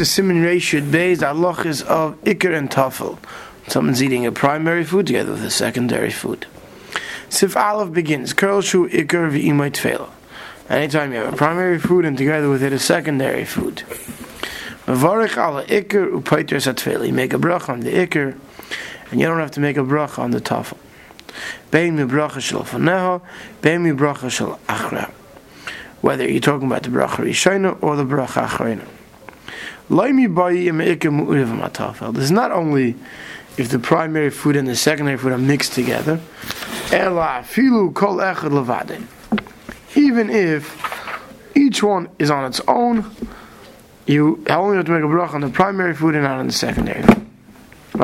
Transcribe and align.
to 0.00 0.06
Simon 0.06 0.42
Beis, 0.42 1.22
Allah 1.22 1.60
is 1.66 1.82
of 1.82 2.18
Iker 2.24 2.56
and 2.56 2.70
Tafel. 2.70 3.18
Someone's 3.68 4.02
eating 4.02 4.24
a 4.24 4.32
primary 4.32 4.82
food 4.82 5.06
together 5.06 5.32
with 5.32 5.44
a 5.44 5.50
secondary 5.50 6.10
food. 6.10 6.46
Sif 7.28 7.54
Aleph 7.54 7.92
begins, 7.92 8.32
Curl 8.32 8.62
Shu 8.62 8.88
Iker 8.88 9.30
V'imay 9.30 9.70
Tfela. 9.70 10.08
Anytime 10.70 11.12
you 11.12 11.18
have 11.18 11.34
a 11.34 11.36
primary 11.36 11.78
food 11.78 12.06
and 12.06 12.16
together 12.16 12.48
with 12.48 12.62
it 12.62 12.72
a 12.72 12.78
secondary 12.78 13.44
food. 13.44 13.82
Mavarich 14.86 15.36
ala 15.36 15.66
Iker 15.66 16.10
Upaiter 16.10 16.56
Satfela. 16.56 17.06
You 17.06 17.12
make 17.12 17.34
a 17.34 17.38
brach 17.38 17.68
on 17.68 17.80
the 17.80 17.92
Iker, 17.92 18.38
and 19.10 19.20
you 19.20 19.26
don't 19.26 19.38
have 19.38 19.50
to 19.50 19.60
make 19.60 19.76
a 19.76 19.84
brach 19.84 20.18
on 20.18 20.30
the 20.30 20.40
Tafel. 20.40 20.78
Bein 21.70 21.96
mi 21.96 22.04
bracha 22.04 22.40
shel 22.40 22.64
faneha, 22.64 23.20
bein 23.60 23.82
mi 23.82 23.90
bracha 23.90 24.30
shel 24.30 24.58
achra. 24.66 25.10
Whether 26.00 26.26
you're 26.26 26.40
talking 26.40 26.68
about 26.68 26.84
the 26.84 26.88
bracha 26.88 27.16
rishona 27.16 27.76
or 27.82 27.96
the 27.96 28.04
bracha 28.04 28.46
achrona. 28.46 28.86
This 29.90 29.98
is 32.24 32.30
not 32.30 32.52
only 32.52 32.94
if 33.56 33.70
the 33.70 33.80
primary 33.80 34.30
food 34.30 34.54
and 34.54 34.68
the 34.68 34.76
secondary 34.76 35.18
food 35.18 35.32
are 35.32 35.38
mixed 35.38 35.72
together. 35.72 36.20
Even 39.96 40.30
if 40.30 41.56
each 41.56 41.82
one 41.82 42.08
is 42.20 42.30
on 42.30 42.44
its 42.44 42.60
own, 42.68 43.10
you 44.06 44.44
only 44.48 44.76
have 44.76 44.86
to 44.86 44.92
make 44.92 45.02
a 45.02 45.06
bracha 45.06 45.34
on 45.34 45.40
the 45.40 45.48
primary 45.48 45.94
food 45.94 46.14
and 46.14 46.22
not 46.22 46.38
on 46.38 46.46
the 46.46 46.52
secondary. 46.52 47.02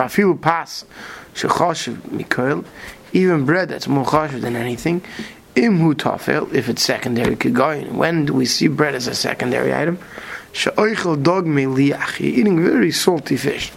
Food. 0.08 0.42
pass 0.42 0.84
even 3.12 3.44
bread 3.44 3.68
that's 3.68 3.86
more 3.86 4.04
chashiv 4.04 4.40
than 4.40 4.56
anything. 4.56 5.02
Imhu 5.54 5.94
tafel, 5.94 6.52
if 6.52 6.68
it's 6.68 6.82
secondary 6.82 7.36
kigoyin. 7.36 7.92
When 7.92 8.26
do 8.26 8.34
we 8.34 8.44
see 8.44 8.66
bread 8.66 8.96
as 8.96 9.06
a 9.06 9.14
secondary 9.14 9.72
item? 9.72 10.00
She'oichel 10.56 11.22
dog 11.22 11.44
meliach. 11.44 12.18
Eating 12.18 12.64
very 12.64 12.90
salty 12.90 13.36
fish. 13.36 13.70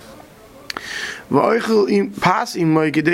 Pas 1.29 2.55
im 2.55 2.77
If 2.77 2.95
you're 2.95 3.11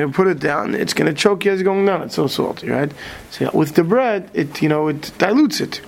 going 0.00 0.12
to 0.12 0.12
put 0.12 0.26
it 0.26 0.40
down, 0.40 0.74
it's 0.74 0.92
going 0.92 1.06
to 1.06 1.14
choke 1.14 1.44
you 1.44 1.52
as 1.52 1.62
going 1.62 1.86
down. 1.86 2.02
It's 2.02 2.16
so 2.16 2.26
salty, 2.26 2.68
right? 2.68 2.90
So 3.30 3.48
with 3.54 3.76
the 3.76 3.84
bread, 3.84 4.28
it 4.34 4.60
you 4.60 4.68
know 4.68 4.88
it 4.88 5.12
dilutes 5.18 5.60
it. 5.60 5.80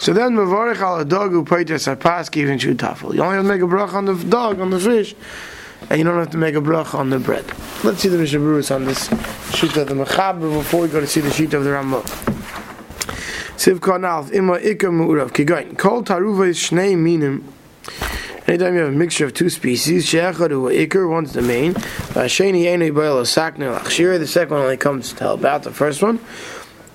So 0.00 0.12
then 0.12 0.32
mavarich 0.32 0.80
al 0.80 1.04
dog 1.04 1.30
who 1.30 1.44
paitas 1.44 1.98
pas 2.00 2.28
even 2.36 2.58
shu 2.58 2.74
tafel. 2.74 3.14
You 3.14 3.22
only 3.22 3.36
have 3.36 3.44
to 3.44 3.48
make 3.48 3.62
a 3.62 3.68
brach 3.68 3.94
on 3.94 4.06
the 4.06 4.14
dog 4.14 4.60
on 4.60 4.70
the 4.70 4.80
fish, 4.80 5.14
and 5.88 5.98
you 5.98 6.04
don't 6.04 6.18
have 6.18 6.30
to 6.30 6.38
make 6.38 6.56
a 6.56 6.60
brach 6.60 6.92
on 6.92 7.10
the 7.10 7.20
bread. 7.20 7.44
Let's 7.84 8.00
see 8.00 8.08
the 8.08 8.18
Mishnah 8.18 8.40
Berurah's 8.40 8.72
on 8.72 8.84
this 8.84 9.06
sheet 9.54 9.76
of 9.76 9.86
the 9.86 9.94
Mechaber 9.94 10.52
before 10.58 10.82
we 10.82 10.88
go 10.88 10.98
to 10.98 11.06
see 11.06 11.20
the 11.20 11.30
sheet 11.30 11.54
of 11.54 11.62
the 11.62 11.70
Ramah. 11.70 12.02
Siv 13.58 13.80
Karnal, 13.80 14.32
Ima 14.32 14.60
Ikka 14.60 14.86
Mu'urav, 14.86 15.32
Kigain. 15.32 15.76
Kol 15.76 16.04
Taruva 16.04 16.46
is 16.46 16.56
Shnei 16.56 16.96
Minim. 16.96 17.52
Anytime 18.46 18.74
you 18.74 18.80
have 18.82 18.90
a 18.90 18.92
mixture 18.92 19.24
of 19.24 19.34
two 19.34 19.50
species, 19.50 20.06
Sheachad 20.06 20.52
or 20.52 20.70
Iker, 20.70 21.10
one's 21.10 21.32
the 21.32 21.42
main. 21.42 21.74
Vasheni 21.74 22.66
Enu 22.66 22.92
Bail 22.92 23.16
Sakner 23.22 23.76
Lachshir, 23.76 24.16
the 24.16 24.28
second 24.28 24.58
only 24.58 24.76
comes 24.76 25.12
to 25.12 25.24
help 25.24 25.44
out 25.44 25.64
the 25.64 25.72
first 25.72 26.04
one. 26.04 26.20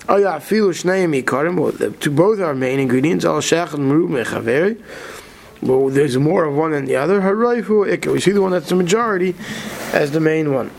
Oh 0.07 0.15
yeah, 0.15 0.39
Filu 0.39 0.69
Shnei 0.69 1.05
Mikarim, 1.05 1.99
to 1.99 2.09
both 2.09 2.39
are 2.39 2.55
main 2.55 2.79
ingredients, 2.79 3.25
Al 3.25 3.41
Sheachad 3.41 3.79
Meru 3.79 4.07
Mechaveri. 4.07 4.81
Well, 5.61 5.89
there's 5.89 6.17
more 6.17 6.45
of 6.45 6.55
one 6.55 6.71
than 6.71 6.85
the 6.85 6.95
other. 6.95 7.19
Haraifu 7.19 7.93
Iker, 7.93 8.13
we 8.13 8.21
see 8.21 8.31
the 8.31 8.41
one 8.41 8.51
that's 8.53 8.69
the 8.69 8.75
majority 8.75 9.35
as 9.91 10.11
the 10.11 10.21
main 10.21 10.53
one. 10.53 10.69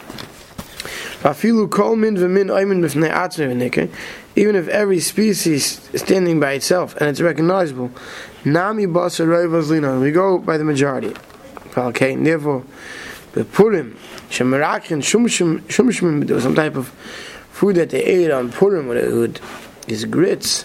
Afilu 1.20 1.70
kol 1.70 1.96
min 1.96 2.16
v'min 2.16 2.46
aymin 2.46 2.80
b'fnei 2.80 3.12
atzme 3.12 3.52
v'nike 3.52 3.90
even 4.36 4.56
if 4.56 4.68
every 4.68 5.00
species 5.00 5.88
is 5.92 6.00
standing 6.00 6.40
by 6.40 6.52
itself 6.52 6.96
and 6.96 7.08
it's 7.08 7.20
recognizable, 7.20 7.90
Nami 8.44 8.86
Basa 8.86 9.70
Lina, 9.70 10.00
we 10.00 10.10
go 10.10 10.38
by 10.38 10.56
the 10.56 10.64
majority. 10.64 11.14
Okay, 11.76 12.14
therefore, 12.16 12.64
the 13.32 13.44
Purim, 13.44 13.96
Shemarakin, 14.30 14.98
Shumshim, 15.02 16.26
there 16.26 16.34
was 16.34 16.44
some 16.44 16.54
type 16.54 16.76
of 16.76 16.88
food 17.50 17.76
that 17.76 17.90
they 17.90 18.02
ate 18.02 18.30
on 18.30 18.50
Purim, 18.52 18.86
where 18.86 19.00
they 19.00 19.12
would, 19.12 19.40
these 19.86 20.04
grits, 20.04 20.64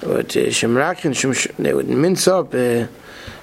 but 0.00 0.36
uh, 0.36 0.50
Shemarakin, 0.50 1.56
they 1.56 1.74
would 1.74 1.88
mince 1.88 2.28
up 2.28 2.54
uh, 2.54 2.86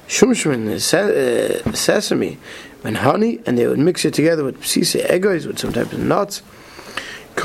Shumshim, 0.08 0.70
uh, 0.70 1.74
sesame, 1.74 2.38
and 2.84 2.98
honey, 2.98 3.42
and 3.46 3.58
they 3.58 3.68
would 3.68 3.80
mix 3.80 4.06
it 4.06 4.14
together 4.14 4.44
with 4.44 4.66
sise 4.66 4.96
egos, 4.96 5.48
with 5.48 5.60
some 5.60 5.74
type 5.74 5.92
of 5.92 6.00
nuts. 6.00 6.42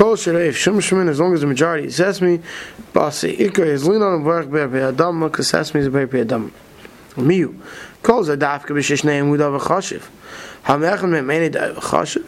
Kol 0.01 0.15
Sharei 0.15 0.51
Shum 0.51 1.07
as 1.07 1.19
long 1.19 1.31
as 1.35 1.41
the 1.41 1.45
majority 1.45 1.85
is 1.85 1.97
sesame, 1.97 2.39
Basi 2.91 3.37
Ikar 3.37 3.67
is 3.67 3.87
lean 3.87 4.01
on 4.01 4.23
Barak 4.23 4.49
Ber 4.49 4.87
Adam, 4.87 5.19
because 5.19 5.47
sesame 5.47 5.81
is 5.81 5.89
Ber 5.89 6.09
Adam. 6.17 6.51
Miu. 7.17 7.55
Kol 8.01 8.23
Zadafka 8.25 8.71
B'Shishnei 8.71 9.21
Mudav 9.21 9.61
Chashiv. 9.61 10.09
Me'meni 11.07 11.51
Dav 11.51 11.75
Chashiv. 11.75 12.25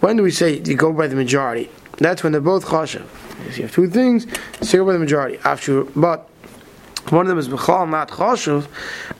When 0.00 0.16
do 0.16 0.22
we 0.22 0.30
say 0.30 0.56
you 0.56 0.76
go 0.76 0.94
by 0.94 1.06
the 1.06 1.14
majority? 1.14 1.68
That's 1.98 2.22
when 2.22 2.32
they're 2.32 2.40
both 2.40 2.64
Chashiv. 2.64 3.04
If 3.48 3.58
you 3.58 3.64
have 3.64 3.72
two 3.74 3.90
things, 3.90 4.24
you 4.72 4.78
go 4.78 4.86
by 4.86 4.92
the 4.94 4.98
majority. 4.98 5.38
After, 5.44 5.84
but 5.84 6.30
one 7.10 7.26
of 7.26 7.28
them 7.28 7.38
is 7.38 7.50
Bechal, 7.50 7.86
not 7.86 8.08
Chashiv. 8.12 8.66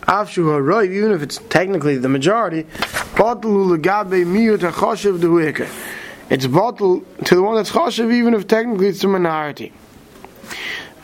After 0.08 0.40
Haroiv, 0.40 0.90
even 0.90 1.12
if 1.12 1.20
it's 1.20 1.36
technically 1.50 1.98
the 1.98 2.08
majority, 2.08 2.62
Batalu 2.62 3.76
Legabe 3.76 4.24
Miut 4.24 4.60
HaChashiv 4.60 5.18
Dehu 5.18 5.52
Ikar 5.52 5.93
it's 6.30 6.46
bottled 6.46 7.04
to 7.26 7.34
the 7.34 7.42
one 7.42 7.56
that's 7.56 7.70
chashav, 7.70 8.12
even 8.12 8.34
if 8.34 8.46
technically 8.46 8.88
it's 8.88 9.04
a 9.04 9.08
minority. 9.08 9.72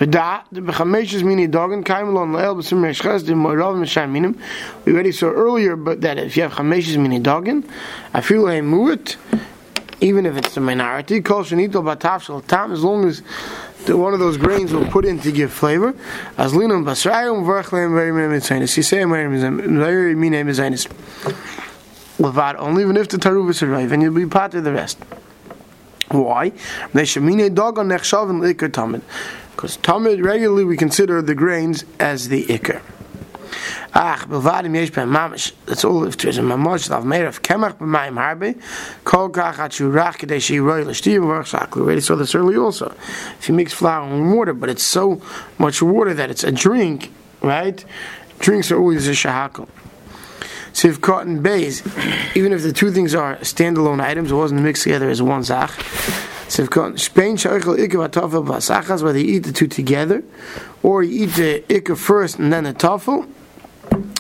We 0.00 0.06
already 0.06 0.32
saw 5.12 5.26
earlier, 5.28 5.76
but 5.76 6.00
that 6.00 6.19
if 6.19 6.36
you 6.38 6.42
have 6.42 6.53
chameshes 6.53 6.98
mini 6.98 7.20
dogin, 7.20 7.70
I 8.14 8.22
feel 8.22 8.48
a 8.48 8.60
mu'it, 8.60 9.16
even 10.00 10.25
if 10.25 10.38
it's 10.38 10.56
a 10.56 10.60
minority, 10.60 11.19
as 11.19 11.50
long 12.82 13.04
as 13.04 13.22
the, 13.84 13.97
one 13.97 14.14
of 14.14 14.20
those 14.20 14.36
grains 14.38 14.72
will 14.72 14.86
put 14.86 15.04
in 15.04 15.20
to 15.20 15.32
give 15.32 15.53
flavor. 15.53 15.94
As 16.38 16.53
linum 16.54 16.84
basrayum 16.84 17.44
v'rachleim 17.44 17.92
very 17.94 18.10
mitzaynis. 18.10 18.76
Very 19.06 20.14
mitzaynis. 20.14 20.86
Levad 22.20 22.56
only, 22.58 22.82
even 22.82 22.98
if 22.98 23.08
the 23.08 23.16
taruv 23.16 23.48
is 23.48 23.62
arrive, 23.62 23.92
and 23.92 24.03
you'll 24.03 24.14
be 24.14 24.26
part 24.26 24.54
of 24.54 24.62
the 24.62 24.72
rest. 24.72 24.98
Why? 26.08 26.50
Because 26.50 27.16
tamid 29.78 30.25
regularly 30.25 30.64
we 30.64 30.76
consider 30.76 31.22
the 31.22 31.34
grains 31.34 31.84
as 31.98 32.28
the 32.28 32.44
ikr. 32.44 32.82
Ach, 33.94 34.20
bevadim 34.28 34.75
yesh 34.75 34.91
ben 34.91 35.09
mamish. 35.09 35.53
That's 35.64 35.84
all 35.84 36.04
if 36.04 36.19
there's 36.19 36.36
a 36.36 36.42
mamash 36.42 37.04
made 37.04 37.25
of 37.25 37.42
kemach 37.42 37.78
b'mayim 37.78 38.19
harbe. 38.19 38.60
Kol 39.04 39.30
kach 39.30 39.59
at 39.59 39.70
shurach 39.70 40.19
kedei 40.19 40.38
shiroi 40.38 40.84
l'shtiv 40.84 41.20
v'archsak. 41.20 41.75
We 41.75 41.82
already 41.82 42.00
saw 42.00 42.16
this 42.16 42.34
earlier 42.34 42.60
also. 42.60 42.94
If 43.38 43.48
you 43.48 43.54
mix 43.54 43.72
flour 43.72 44.06
and 44.06 44.32
water, 44.34 44.53
but 44.53 44.69
it's 44.69 44.82
so 44.82 45.22
much 45.59 45.80
water 45.80 46.12
that 46.14 46.30
it's 46.30 46.44
a 46.44 46.53
drink, 46.53 47.12
right? 47.41 47.84
Drinks 48.41 48.70
are 48.70 48.78
always 48.78 49.09
a 49.09 49.12
shahakal. 49.12 49.69
Siv 50.72 51.00
cotton 51.00 51.42
bays, 51.42 51.82
even 52.36 52.53
if 52.53 52.62
the 52.62 52.72
two 52.72 52.91
things 52.91 53.14
are 53.14 53.36
standalone 53.38 54.00
items, 54.00 54.31
it 54.31 54.34
wasn't 54.34 54.62
mixed 54.62 54.84
together 54.84 55.10
as 55.10 55.20
one 55.20 55.42
zach. 55.42 55.70
Siv 56.50 56.70
cotton 56.70 56.97
Spain 56.97 57.36
shaychel 57.36 57.78
ikka 57.78 58.08
tafel 58.08 58.47
basachas, 58.47 59.03
whether 59.03 59.19
you 59.19 59.36
eat 59.36 59.41
the 59.41 59.53
two 59.53 59.66
together, 59.66 60.22
or 60.82 61.03
you 61.03 61.25
eat 61.25 61.34
the 61.34 61.64
ikka 61.69 61.97
first 61.97 62.38
and 62.38 62.53
then 62.53 62.64
the 62.64 62.72
tafel. 62.72 63.28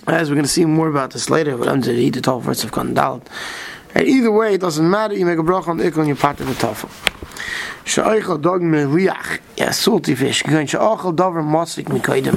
As 0.06 0.28
we're 0.28 0.34
going 0.34 0.44
to 0.44 0.50
see 0.50 0.64
more 0.64 0.88
about 0.88 1.12
this 1.12 1.30
later, 1.30 1.56
but 1.56 1.68
I'm 1.68 1.80
going 1.80 1.96
to 1.96 2.02
eat 2.02 2.14
the 2.14 2.20
tafel 2.20 2.44
first 2.44 2.64
of 2.64 2.72
cotton 2.72 2.94
dalit. 2.94 3.26
And 3.94 4.06
either 4.06 4.30
way, 4.30 4.54
it 4.54 4.60
doesn't 4.60 4.88
matter. 4.88 5.14
You 5.14 5.26
make 5.26 5.38
a 5.38 5.42
bracha 5.42 5.68
on 5.68 5.78
the 5.78 5.84
ikka 5.84 5.98
and 5.98 6.08
you 6.08 6.16
part 6.16 6.40
of 6.40 6.46
the 6.46 6.54
tafel. 6.54 6.88
Shaychel 7.84 8.40
dog 8.40 8.60
meliach, 8.60 9.40
yeah, 9.56 9.70
salty 9.70 10.14
fish. 10.14 10.42
Going 10.42 10.66
shaychel 10.66 11.14
davar 11.14 11.42
masik 11.42 11.86
mikaydem. 11.86 12.36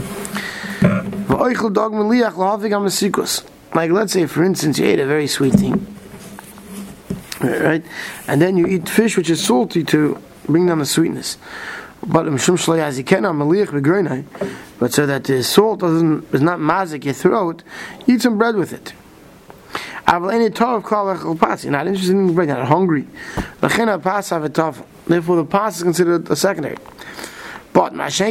V'oichel 1.27 1.73
dog 1.73 1.93
meliach 1.93 2.33
lahavig 2.33 2.71
am 2.71 2.85
like, 3.73 3.91
let's 3.91 4.13
say, 4.13 4.25
for 4.27 4.43
instance, 4.43 4.79
you 4.79 4.85
ate 4.85 4.99
a 4.99 5.05
very 5.05 5.27
sweet 5.27 5.53
thing, 5.53 5.87
right? 7.41 7.83
And 8.27 8.41
then 8.41 8.57
you 8.57 8.67
eat 8.67 8.87
fish 8.87 9.17
which 9.17 9.29
is 9.29 9.43
salty 9.43 9.83
to 9.85 10.17
bring 10.47 10.67
down 10.67 10.79
the 10.79 10.85
sweetness. 10.85 11.37
But 12.05 12.27
um, 12.27 12.37
greinai, 13.81 14.25
but 14.77 14.93
so 14.93 15.05
that 15.05 15.23
the 15.23 15.41
salt 15.41 15.79
doesn't 15.79 16.33
is 16.33 16.41
not 16.41 16.59
mazik 16.59 17.05
your 17.05 17.13
throat, 17.13 17.63
eat 18.07 18.21
some 18.21 18.37
bread 18.37 18.55
with 18.55 18.73
it. 18.73 18.93
You're 20.05 21.71
not 21.71 21.87
interested 21.87 22.11
in 22.11 22.35
bread, 22.35 22.49
not 22.49 22.67
hungry. 22.67 23.07
Therefore, 23.61 25.35
the 25.37 25.45
pas 25.49 25.77
is 25.77 25.83
considered 25.83 26.29
a 26.29 26.35
secondary. 26.35 26.77
But 27.71 27.93
um 27.93 28.01
if 28.01 28.21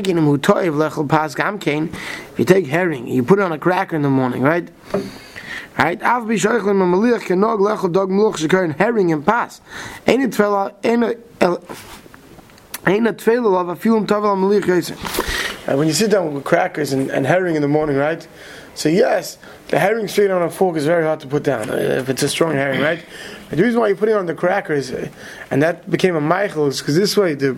you 2.39 2.45
take 2.45 2.67
herring, 2.67 3.09
you 3.09 3.23
put 3.25 3.39
it 3.39 3.43
on 3.43 3.53
a 3.53 3.59
cracker 3.59 3.97
in 3.97 4.03
the 4.03 4.11
morning, 4.11 4.43
right? 4.43 4.69
Right? 5.79 6.03
Av 6.03 6.27
bi 6.27 6.35
shoykhlem 6.35 6.83
maliach 6.83 7.27
kenog 7.27 7.61
lechol 7.61 7.93
dog 7.93 8.11
mluch 8.11 8.37
shekern 8.37 8.77
herring 8.79 9.13
and 9.13 9.25
pass. 9.25 9.61
Eine 10.07 10.29
tvela 10.29 10.75
eine 10.85 11.15
eine 12.87 13.13
tvela 13.13 13.51
lav 13.51 13.69
a 13.69 13.77
film 13.77 14.07
tavel 14.07 14.37
maliach 14.37 14.65
yese. 14.65 15.69
And 15.69 15.79
when 15.79 15.87
you 15.87 15.95
sit 15.95 16.11
down 16.11 16.35
with 16.35 16.45
crackers 16.45 16.93
and, 16.93 17.11
and 17.11 17.25
herring 17.25 17.55
in 17.57 17.63
the 17.63 17.69
morning, 17.69 17.97
right? 17.97 18.27
So 18.75 18.89
yes, 18.89 19.39
the 19.69 19.79
herring 19.79 20.09
straight 20.09 20.31
on 20.31 20.43
a 20.43 20.51
fork 20.51 20.77
is 20.77 20.87
very 20.87 21.05
hard 21.05 21.21
to 21.21 21.27
put 21.27 21.43
down 21.43 21.71
uh, 21.71 21.75
if 21.75 22.09
it's 22.09 22.23
a 22.23 22.29
strong 22.29 22.53
herring, 22.53 22.81
right? 22.81 23.05
And 23.51 23.59
the 23.59 23.63
reason 23.63 23.81
why 23.81 23.89
you 23.89 23.97
put 23.97 24.09
it 24.09 24.17
on 24.17 24.27
the 24.27 24.35
crackers, 24.35 24.91
uh, 24.91 25.09
and 25.51 25.63
that 25.63 25.91
became 25.91 26.17
a 26.17 26.21
Michael, 26.21 26.67
is 26.67 26.81
because 26.81 26.97
this 26.97 27.17
way 27.17 27.35
the 27.35 27.55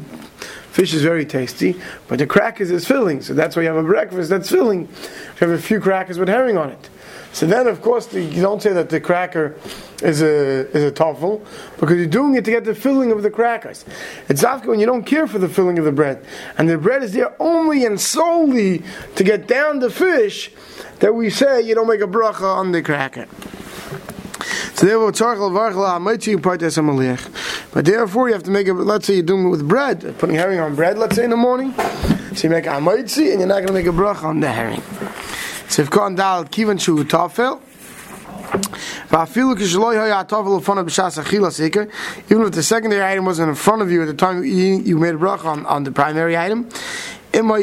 fish 0.73 0.93
is 0.93 1.03
very 1.03 1.25
tasty, 1.25 1.81
but 2.09 2.19
the 2.19 2.27
crackers 2.27 2.71
is 2.71 2.85
filling. 2.87 3.23
So 3.23 3.33
that's 3.33 3.55
why 3.55 3.63
you 3.63 3.69
have 3.69 3.77
a 3.77 3.83
breakfast 3.83 4.29
that's 4.29 4.51
filling. 4.51 4.83
You 4.83 4.89
have 5.41 5.51
a 5.51 5.59
few 5.59 5.81
crackers 5.81 6.19
with 6.19 6.29
herring 6.29 6.59
on 6.59 6.71
it. 6.71 6.91
So 7.35 7.47
then, 7.47 7.67
of 7.67 7.83
course, 7.83 8.07
the, 8.07 8.23
you 8.23 8.41
don't 8.41 8.63
say 8.63 8.73
that 8.73 8.91
the 8.91 9.01
cracker 9.01 9.57
is 10.03 10.23
a 10.23 10.71
is 10.71 10.85
a 10.85 10.93
toffel 10.93 11.45
because 11.81 11.97
you're 11.97 12.07
doing 12.07 12.37
it 12.37 12.45
to 12.45 12.53
get 12.53 12.65
the 12.65 12.77
filling 12.77 13.11
of 13.11 13.25
the 13.25 13.31
crackers. 13.31 13.85
It's 14.29 14.45
after 14.45 14.71
when 14.71 14.79
you 14.79 14.87
don't 14.87 15.03
care 15.03 15.27
for 15.27 15.41
the 15.41 15.49
filling 15.49 15.77
of 15.81 15.85
the 15.85 15.91
bread, 15.91 16.25
and 16.59 16.71
the 16.71 16.79
bread 16.79 17.03
is 17.03 17.13
there 17.13 17.35
only 17.43 17.85
and 17.85 18.01
solely 18.01 18.85
to 19.17 19.25
get 19.25 19.49
down 19.49 19.81
the 19.81 19.91
fish 19.91 20.53
that 21.01 21.13
we 21.13 21.29
say 21.29 21.61
you 21.61 21.75
don't 21.75 21.89
make 21.89 22.01
a 22.01 22.07
bracha 22.07 22.43
on 22.43 22.71
the 22.71 22.83
cracker. 22.83 23.27
So 24.75 24.87
but 27.73 27.85
therefore 27.85 28.29
you 28.29 28.35
have 28.35 28.45
to 28.45 28.51
make 28.53 28.69
it. 28.69 28.75
Let's 28.75 29.07
say 29.09 29.15
you're 29.15 29.23
doing 29.25 29.47
it 29.47 29.51
with 29.51 29.69
bread, 29.69 30.15
putting 30.19 30.37
herring 30.37 30.61
on 30.61 30.77
bread. 30.77 30.99
Let's 30.99 31.17
say 31.17 31.25
in 31.25 31.31
the 31.31 31.37
morning, 31.37 31.75
so 32.37 32.45
you 32.45 32.51
make 32.51 32.67
a 32.67 32.77
and 32.77 33.41
you're 33.41 33.47
not 33.47 33.65
going 33.65 33.67
to 33.67 33.73
make 33.73 33.87
a 33.87 33.91
bracha 33.91 34.23
on 34.23 34.39
the 34.39 34.53
herring. 34.53 34.83
Sivkon 35.75 36.15
dal 36.17 36.45
kivan 36.45 36.79
shu 36.79 37.03
tafel. 37.03 37.61
Even 42.31 42.47
if 42.47 42.53
the 42.53 42.63
secondary 42.63 43.03
item 43.03 43.25
wasn't 43.25 43.49
in 43.49 43.57
front 43.57 43.83
of 43.83 43.91
you 43.91 44.03
at 44.03 44.07
the 44.07 44.15
time 44.15 44.45
you, 44.45 44.79
you 44.79 44.97
made 44.99 45.17
a 45.17 45.19
bracha 45.19 45.47
on, 45.47 45.67
on 45.67 45.83
the 45.83 45.91
primary 45.91 46.37
item, 46.37 46.69
as 47.33 47.43
long 47.43 47.61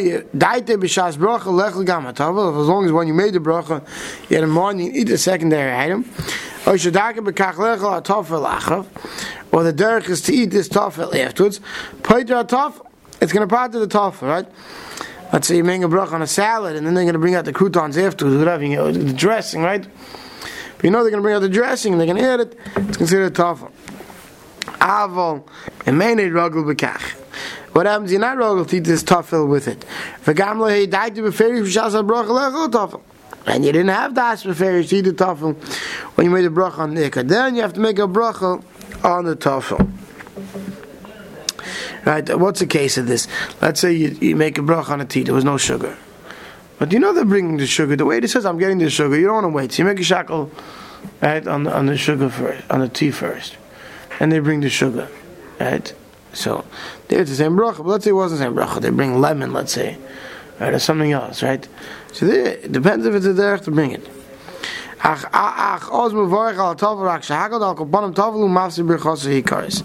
as 2.86 2.92
when 2.92 3.08
you 3.08 3.13
made 3.13 3.34
the 3.34 3.40
bracha, 3.40 3.81
you 4.30 4.36
had 4.36 4.44
in 4.44 4.50
mind 4.50 4.84
you 4.84 4.92
eat 4.94 5.06
the 5.06 5.18
secondary 5.18 5.74
item. 5.74 6.04
Or 6.66 6.74
the 6.75 6.92
derech 9.74 10.10
is 10.10 10.22
to 10.24 10.34
eat 10.34 10.52
this 10.52 10.68
tafel 10.68 11.16
afterwards. 11.16 11.62
It's 13.22 13.31
going 13.31 13.48
to 13.48 13.56
part 13.56 13.74
of 13.74 13.80
the 13.81 13.88
tafel, 13.88 14.28
right? 14.28 14.48
Let's 15.31 15.48
say 15.48 15.56
you're 15.56 15.66
making 15.66 15.83
a 15.83 15.88
brach 15.88 16.12
on 16.12 16.22
a 16.22 16.28
salad, 16.28 16.75
and 16.75 16.86
then 16.86 16.94
they're 16.94 17.04
going 17.04 17.13
to 17.13 17.19
bring 17.19 17.36
out 17.36 17.45
the 17.45 17.54
croutons 17.54 17.98
afterwards, 17.98 18.38
whatever, 18.38 18.63
you 18.63 18.75
know, 18.75 18.92
the 18.92 19.13
dressing, 19.13 19.62
right? 19.62 19.88
But 20.75 20.83
you 20.83 20.92
know 20.92 21.04
they're 21.04 21.12
going 21.12 21.22
to 21.22 21.25
bring 21.25 21.36
out 21.36 21.39
the 21.39 21.50
dressing, 21.50 21.94
and 21.94 22.00
they're 22.00 22.07
going 22.07 22.22
to 22.22 22.28
add 22.28 22.39
it. 22.39 22.57
It's 22.75 22.98
considered 22.98 23.36
tough. 23.36 23.63
Aval, 24.80 25.48
and 25.86 25.98
mainly 25.98 26.25
ruggle 26.25 26.63
bekach. 26.63 27.01
What 27.74 27.86
happens? 27.86 28.12
You're 28.12 28.19
not 28.19 28.38
ruggle 28.38 28.68
to 28.68 28.78
eat 28.78 28.83
this 28.83 29.04
tafel 29.04 29.48
with 29.48 29.68
it. 29.68 29.86
Be 30.25 30.33
tafel. 30.33 33.01
And 33.45 33.66
you 33.66 33.72
didn't 33.72 33.89
have 33.89 34.13
das 34.13 34.44
beferish 34.44 34.89
to 34.89 34.98
eat 34.98 35.01
the 35.01 35.13
tafel 35.13 35.56
when 36.16 36.25
you 36.25 36.31
made 36.31 36.45
a 36.45 36.50
brach 36.50 36.77
on 36.77 36.94
the 36.94 37.10
Then 37.25 37.56
you 37.56 37.62
have 37.62 37.74
to 37.74 37.80
make 37.80 37.98
a 37.98 38.07
bracha 38.07 38.63
on 39.04 39.25
the 39.25 39.36
tafel. 39.36 40.00
Right? 42.06 42.38
What's 42.38 42.59
the 42.59 42.65
case 42.65 42.98
of 42.98 43.07
this? 43.07 43.27
Let's 43.62 43.80
say 43.80 43.94
you, 43.94 44.09
you 44.21 44.36
make 44.36 44.57
a 44.57 44.62
brach 44.62 44.89
on 44.89 45.01
a 45.01 45.06
tea, 45.06 45.24
there 45.24 45.33
was 45.33 45.45
no 45.45 45.57
sugar. 45.57 45.98
But 46.80 46.92
you 46.92 47.00
know 47.00 47.13
they're 47.13 47.25
bringing 47.25 47.57
the 47.57 47.68
sugar. 47.68 47.95
The 47.95 48.06
waiter 48.06 48.27
says, 48.27 48.45
I'm 48.45 48.57
getting 48.57 48.80
the 48.80 48.89
sugar, 48.89 49.18
you 49.18 49.27
don't 49.27 49.36
want 49.36 49.45
to 49.45 49.50
wait. 49.50 49.71
So 49.71 49.83
you 49.83 49.88
make 49.88 50.00
a 50.00 50.03
shackle 50.03 50.50
right, 51.21 51.45
on, 51.45 51.63
the, 51.63 51.75
on 51.75 51.86
the 51.86 51.95
sugar 51.95 52.30
first, 52.30 52.63
on 52.71 52.80
the 52.80 52.89
tea 52.89 53.12
first. 53.12 53.57
And 54.19 54.31
they 54.31 54.39
bring 54.39 54.62
the 54.62 54.69
sugar. 54.69 55.07
Right? 55.59 55.94
So, 56.33 56.65
there's 57.07 57.30
the 57.30 57.36
same 57.36 57.56
bracha. 57.56 57.77
But 57.77 57.88
let's 57.88 58.03
say 58.06 58.12
it 58.12 58.13
wasn't 58.13 58.39
the 58.39 58.45
same 58.45 58.56
bracha. 58.56 58.81
They 58.81 58.89
bring 58.89 59.19
lemon, 59.21 59.53
let's 59.53 59.74
say. 59.74 59.98
Right? 60.59 60.74
Or 60.74 60.80
something 60.80 61.12
else, 61.12 61.44
right? 61.44 61.68
So 62.13 62.25
it 62.25 62.71
depends 62.71 63.06
if 63.06 63.13
it's 63.13 63.25
a 63.25 63.33
derech 63.33 63.63
to 63.65 63.71
bring 63.71 63.92
it. 63.92 64.07
Ach, 65.03 65.25
ach, 65.33 65.81
mevorech 65.81 66.57
al 66.57 66.98
rak 66.98 67.21
shahagad 67.21 67.62
al 67.62 67.75
birchasa 67.75 69.42
hikaris. 69.42 69.83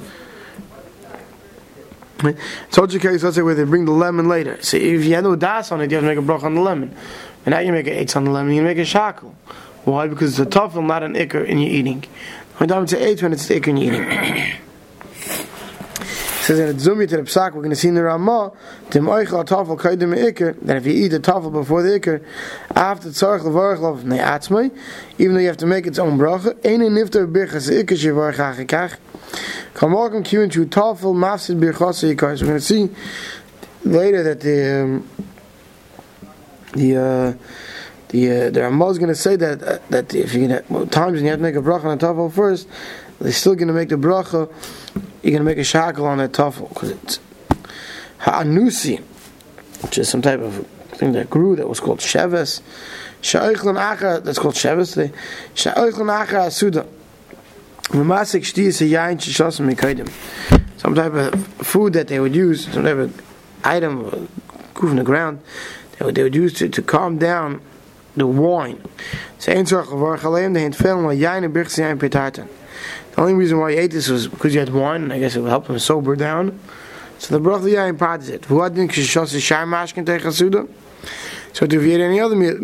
Such 2.70 2.94
a 2.94 2.98
case, 2.98 3.22
let's 3.22 3.36
say 3.36 3.42
where 3.42 3.54
they 3.54 3.64
bring 3.64 3.84
the 3.84 3.92
lemon 3.92 4.28
later. 4.28 4.60
See, 4.62 4.78
if 4.78 5.04
you 5.04 5.14
had 5.14 5.24
no 5.24 5.36
das 5.36 5.70
on 5.70 5.80
it, 5.80 5.90
you 5.90 5.96
have 5.96 6.04
to 6.04 6.08
make 6.08 6.18
a 6.18 6.22
brach 6.22 6.42
on 6.42 6.54
the 6.54 6.60
lemon. 6.60 6.96
And 7.44 7.52
now 7.52 7.58
you 7.60 7.72
make 7.72 7.86
an 7.86 7.92
eight 7.92 8.16
on 8.16 8.24
the 8.24 8.30
lemon, 8.30 8.54
you 8.54 8.62
make 8.62 8.78
a 8.78 8.84
shackle. 8.84 9.34
Why? 9.84 10.08
Because 10.08 10.38
it's 10.38 10.54
a 10.54 10.58
toffel, 10.58 10.84
not 10.84 11.02
an 11.02 11.14
ikr 11.14 11.44
in 11.46 11.58
your 11.58 11.70
eating. 11.70 12.04
When 12.56 12.68
time 12.68 12.86
to 12.86 12.96
eight 12.96 13.22
when 13.22 13.32
it's 13.32 13.46
the 13.46 13.60
ikr 13.60 13.68
in 13.68 13.76
your 13.76 13.94
eating. 13.94 14.52
Says 16.46 16.60
in 16.60 16.76
Zumi 16.76 17.08
to 17.08 17.16
the 17.16 17.22
Psak, 17.24 17.54
we're 17.54 17.60
going 17.60 17.70
to 17.70 17.76
see 17.76 17.88
in 17.88 17.94
the 17.94 18.04
Ramah, 18.04 18.52
Tim 18.90 19.06
Oichel 19.06 19.44
Tafel 19.44 19.76
Kaidim 19.76 20.16
Iker, 20.16 20.56
that 20.60 20.76
if 20.76 20.86
you 20.86 20.92
eat 20.92 21.08
the 21.08 21.18
Tafel 21.18 21.52
before 21.52 21.82
the 21.82 21.98
Iker, 21.98 22.24
after 22.76 23.08
Tzarech 23.08 23.40
Levarech 23.40 23.80
Lov 23.80 24.04
Ne'atzmai, 24.04 24.70
even 25.18 25.34
though 25.34 25.40
you 25.40 25.48
have 25.48 25.56
to 25.56 25.66
make 25.66 25.88
its 25.88 25.98
own 25.98 26.16
bracha, 26.16 26.54
Eine 26.64 26.88
Nifter 26.88 27.26
Birchas 27.26 27.68
Iker 27.68 28.32
Achikach, 28.32 28.96
Come 29.74 29.92
welcome 29.92 30.22
to 30.22 30.40
into 30.40 30.64
Tafel 30.66 31.16
Mafsid 31.16 31.58
Birchas 31.58 32.14
Ikar. 32.14 32.38
So 32.38 32.44
we're 32.44 32.50
going 32.50 32.60
to 32.60 32.60
see 32.60 32.88
later 33.82 34.22
that 34.22 34.40
the, 34.40 34.82
um, 34.82 35.08
the, 36.74 36.96
uh, 36.96 37.32
the, 38.08 38.30
uh, 38.30 38.50
the 38.50 38.62
Ramah 38.62 38.88
is 38.88 38.98
going 38.98 39.08
to 39.08 39.14
say 39.14 39.36
that, 39.36 39.62
uh, 39.62 39.78
that 39.90 40.14
if 40.14 40.34
you 40.34 40.46
get 40.46 40.68
times 40.90 41.14
when 41.14 41.24
you 41.24 41.30
have 41.30 41.38
to 41.38 41.42
make 41.42 41.56
a 41.56 41.60
bracha 41.60 41.84
on 41.84 41.98
a 41.98 42.00
Tafel 42.00 42.32
first, 42.32 42.68
they're 43.20 43.32
still 43.32 43.54
going 43.54 43.68
to 43.68 43.74
make 43.74 43.88
the 43.88 43.96
bracha 43.96 44.50
you're 45.26 45.32
going 45.32 45.44
to 45.44 45.44
make 45.44 45.58
a 45.58 45.64
shackle 45.64 46.06
on 46.06 46.18
that 46.18 46.30
tafel 46.30 46.68
because 46.68 46.90
it's 46.90 47.18
ha'anusi, 48.18 49.00
which 49.82 49.98
is 49.98 50.08
some 50.08 50.22
type 50.22 50.38
of 50.38 50.64
thing 50.92 51.12
that 51.12 51.28
grew 51.28 51.56
that 51.56 51.68
was 51.68 51.80
called 51.80 51.98
sheves. 51.98 52.62
Sha'oichlin 53.22 53.76
acha, 53.76 54.22
that's 54.22 54.38
called 54.38 54.54
sheves 54.54 54.94
today. 54.94 55.12
Acha 55.56 56.46
asuda. 56.46 56.86
Mamasik 57.88 58.42
shti 58.42 58.88
yain 58.88 59.18
shishasam 59.18 59.68
mikaidim. 59.68 60.08
Some 60.78 60.94
type 60.94 61.14
of 61.14 61.44
food 61.66 61.94
that 61.94 62.06
they 62.06 62.20
would 62.20 62.36
use, 62.36 62.68
some 62.72 62.84
type 62.84 62.96
of 62.96 63.22
item, 63.64 64.28
grew 64.74 64.90
from 64.90 64.96
the 64.96 65.02
ground, 65.02 65.40
they 65.98 66.04
would, 66.04 66.14
they 66.14 66.22
would 66.22 66.36
use 66.36 66.52
to, 66.54 66.68
to 66.68 66.82
calm 66.82 67.18
down 67.18 67.60
the 68.16 68.26
wine. 68.26 68.82
So 69.38 69.52
had 69.52 69.66
yain 69.66 71.44
and 71.44 71.54
yain 71.78 71.98
petartan. 71.98 72.48
The 73.12 73.20
only 73.20 73.34
reason 73.34 73.58
why 73.58 73.72
he 73.72 73.78
ate 73.78 73.92
this 73.92 74.08
was 74.08 74.28
because 74.28 74.52
he 74.52 74.58
had 74.58 74.70
wine, 74.70 75.04
and 75.04 75.12
I 75.12 75.18
guess 75.18 75.36
it 75.36 75.40
would 75.40 75.50
help 75.50 75.68
him 75.68 75.78
sober 75.78 76.16
down. 76.16 76.58
So 77.18 77.38
the 77.38 77.48
bracha 77.48 77.72
yayin 77.72 77.98
parts 77.98 78.28
it. 78.28 78.44
Who 78.46 78.62
hadn't 78.62 78.88
kishos 78.88 79.34
is 79.34 79.42
shai 79.42 79.64
mashkin 79.64 80.04
te 80.04 80.18
chasuda. 80.22 80.68
So 81.52 81.64
if 81.64 81.72
you 81.72 81.80
ate 81.80 82.00
any 82.00 82.20
other 82.20 82.36
meal, 82.36 82.58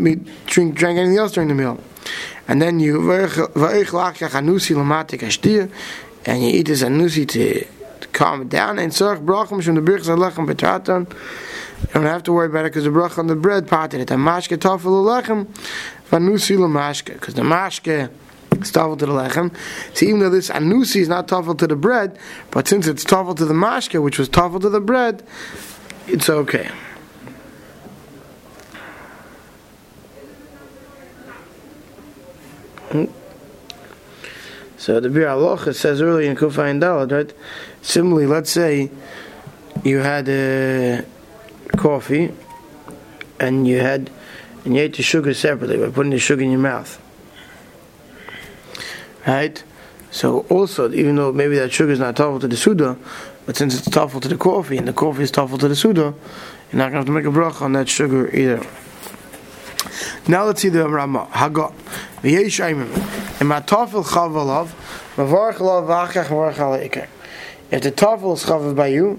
drink, 0.46 0.74
drank 0.74 0.98
anything 0.98 1.16
else 1.16 1.32
during 1.32 1.48
the 1.48 1.54
meal, 1.54 1.78
and 2.46 2.60
then 2.60 2.80
you 2.80 3.00
and 6.24 6.42
you 6.42 6.48
eat 6.50 6.66
this 6.66 6.82
anusi 6.82 7.26
to, 7.28 7.66
calm 8.12 8.42
it 8.42 8.48
down, 8.50 8.78
and 8.78 8.92
so 8.92 9.16
brachim 9.16 9.62
from 9.64 9.74
the 9.74 9.80
birchas 9.80 10.08
alechem 10.08 10.46
betratan. 10.46 11.06
You 11.82 11.88
don't 11.94 12.04
have 12.04 12.22
to 12.24 12.32
worry 12.32 12.46
about 12.46 12.64
it 12.64 12.72
because 12.72 12.84
the 12.84 12.90
bracha 12.90 13.18
on 13.18 13.26
the 13.26 13.36
bread 13.36 13.68
parted 13.68 14.00
it. 14.00 14.08
Mashke 14.08 14.56
tafel 14.56 14.82
alechem 14.82 15.46
vanusi 16.10 16.56
lamashke 16.56 17.12
because 17.14 17.34
the 17.34 17.42
mashke 17.42 18.10
it's 18.52 18.70
tafel 18.70 18.98
to 18.98 19.06
the 19.06 19.12
lechem. 19.12 19.54
So 19.94 20.06
even 20.06 20.20
though 20.20 20.30
this 20.30 20.48
anusi 20.50 21.00
is 21.00 21.08
not 21.08 21.28
tafel 21.28 21.58
to 21.58 21.66
the 21.66 21.76
bread, 21.76 22.18
but 22.50 22.68
since 22.68 22.86
it's 22.86 23.04
tafel 23.04 23.36
to 23.36 23.44
the 23.44 23.54
mashke, 23.54 24.00
which 24.02 24.18
was 24.18 24.28
tafel 24.28 24.60
to 24.60 24.70
the 24.70 24.80
bread, 24.80 25.22
it's 26.06 26.28
okay. 26.30 26.70
So 34.76 35.00
the 35.00 35.08
Biur 35.08 35.28
Halacha 35.28 35.74
says 35.74 36.02
earlier 36.02 36.28
in 36.28 36.36
Kufa 36.36 36.62
and 36.62 36.82
Dalad, 36.82 37.12
right? 37.12 37.32
Similarly, 37.82 38.26
let's 38.26 38.50
say 38.50 38.90
you 39.82 39.98
had 39.98 40.28
uh, 40.28 41.02
coffee 41.82 42.32
and 43.40 43.66
you 43.66 43.80
had 43.80 44.10
and 44.64 44.76
you 44.76 44.82
ate 44.82 44.96
the 44.96 45.02
sugar 45.02 45.34
separately 45.34 45.76
by 45.76 45.90
putting 45.90 46.12
the 46.12 46.18
sugar 46.18 46.42
in 46.42 46.50
your 46.50 46.60
mouth 46.60 47.00
right? 49.26 49.62
So 50.10 50.40
also, 50.50 50.92
even 50.92 51.16
though 51.16 51.32
maybe 51.32 51.56
that 51.56 51.72
sugar 51.72 51.92
is 51.92 51.98
not 51.98 52.16
tough 52.16 52.40
to 52.42 52.48
the 52.48 52.56
suda, 52.56 52.96
but 53.46 53.56
since 53.56 53.78
it's 53.78 53.88
tough 53.88 54.18
to 54.20 54.28
the 54.28 54.36
coffee 54.36 54.76
and 54.76 54.86
the 54.86 54.92
coffee 54.92 55.22
is 55.22 55.30
tough 55.30 55.58
to 55.58 55.68
the 55.68 55.76
suda, 55.76 56.14
you're 56.70 56.78
not 56.78 56.92
going 56.92 56.92
to 56.92 56.98
have 56.98 57.06
to 57.06 57.12
make 57.12 57.24
a 57.24 57.28
bracha 57.28 57.62
on 57.62 57.72
that 57.72 57.88
sugar 57.88 58.34
either. 58.34 58.62
Now 60.28 60.44
let's 60.44 60.62
see 60.62 60.68
the 60.68 60.88
Rama. 60.88 61.26
Hagot. 61.32 61.72
V'yesh 62.22 62.60
aimim. 62.62 63.40
In 63.40 63.46
my 63.48 63.60
v'achach 63.60 64.28
If 67.70 67.82
the 67.82 67.92
tafel 67.92 68.34
is 68.34 68.44
chavav 68.44 68.76
by 68.76 68.86
you, 68.88 69.18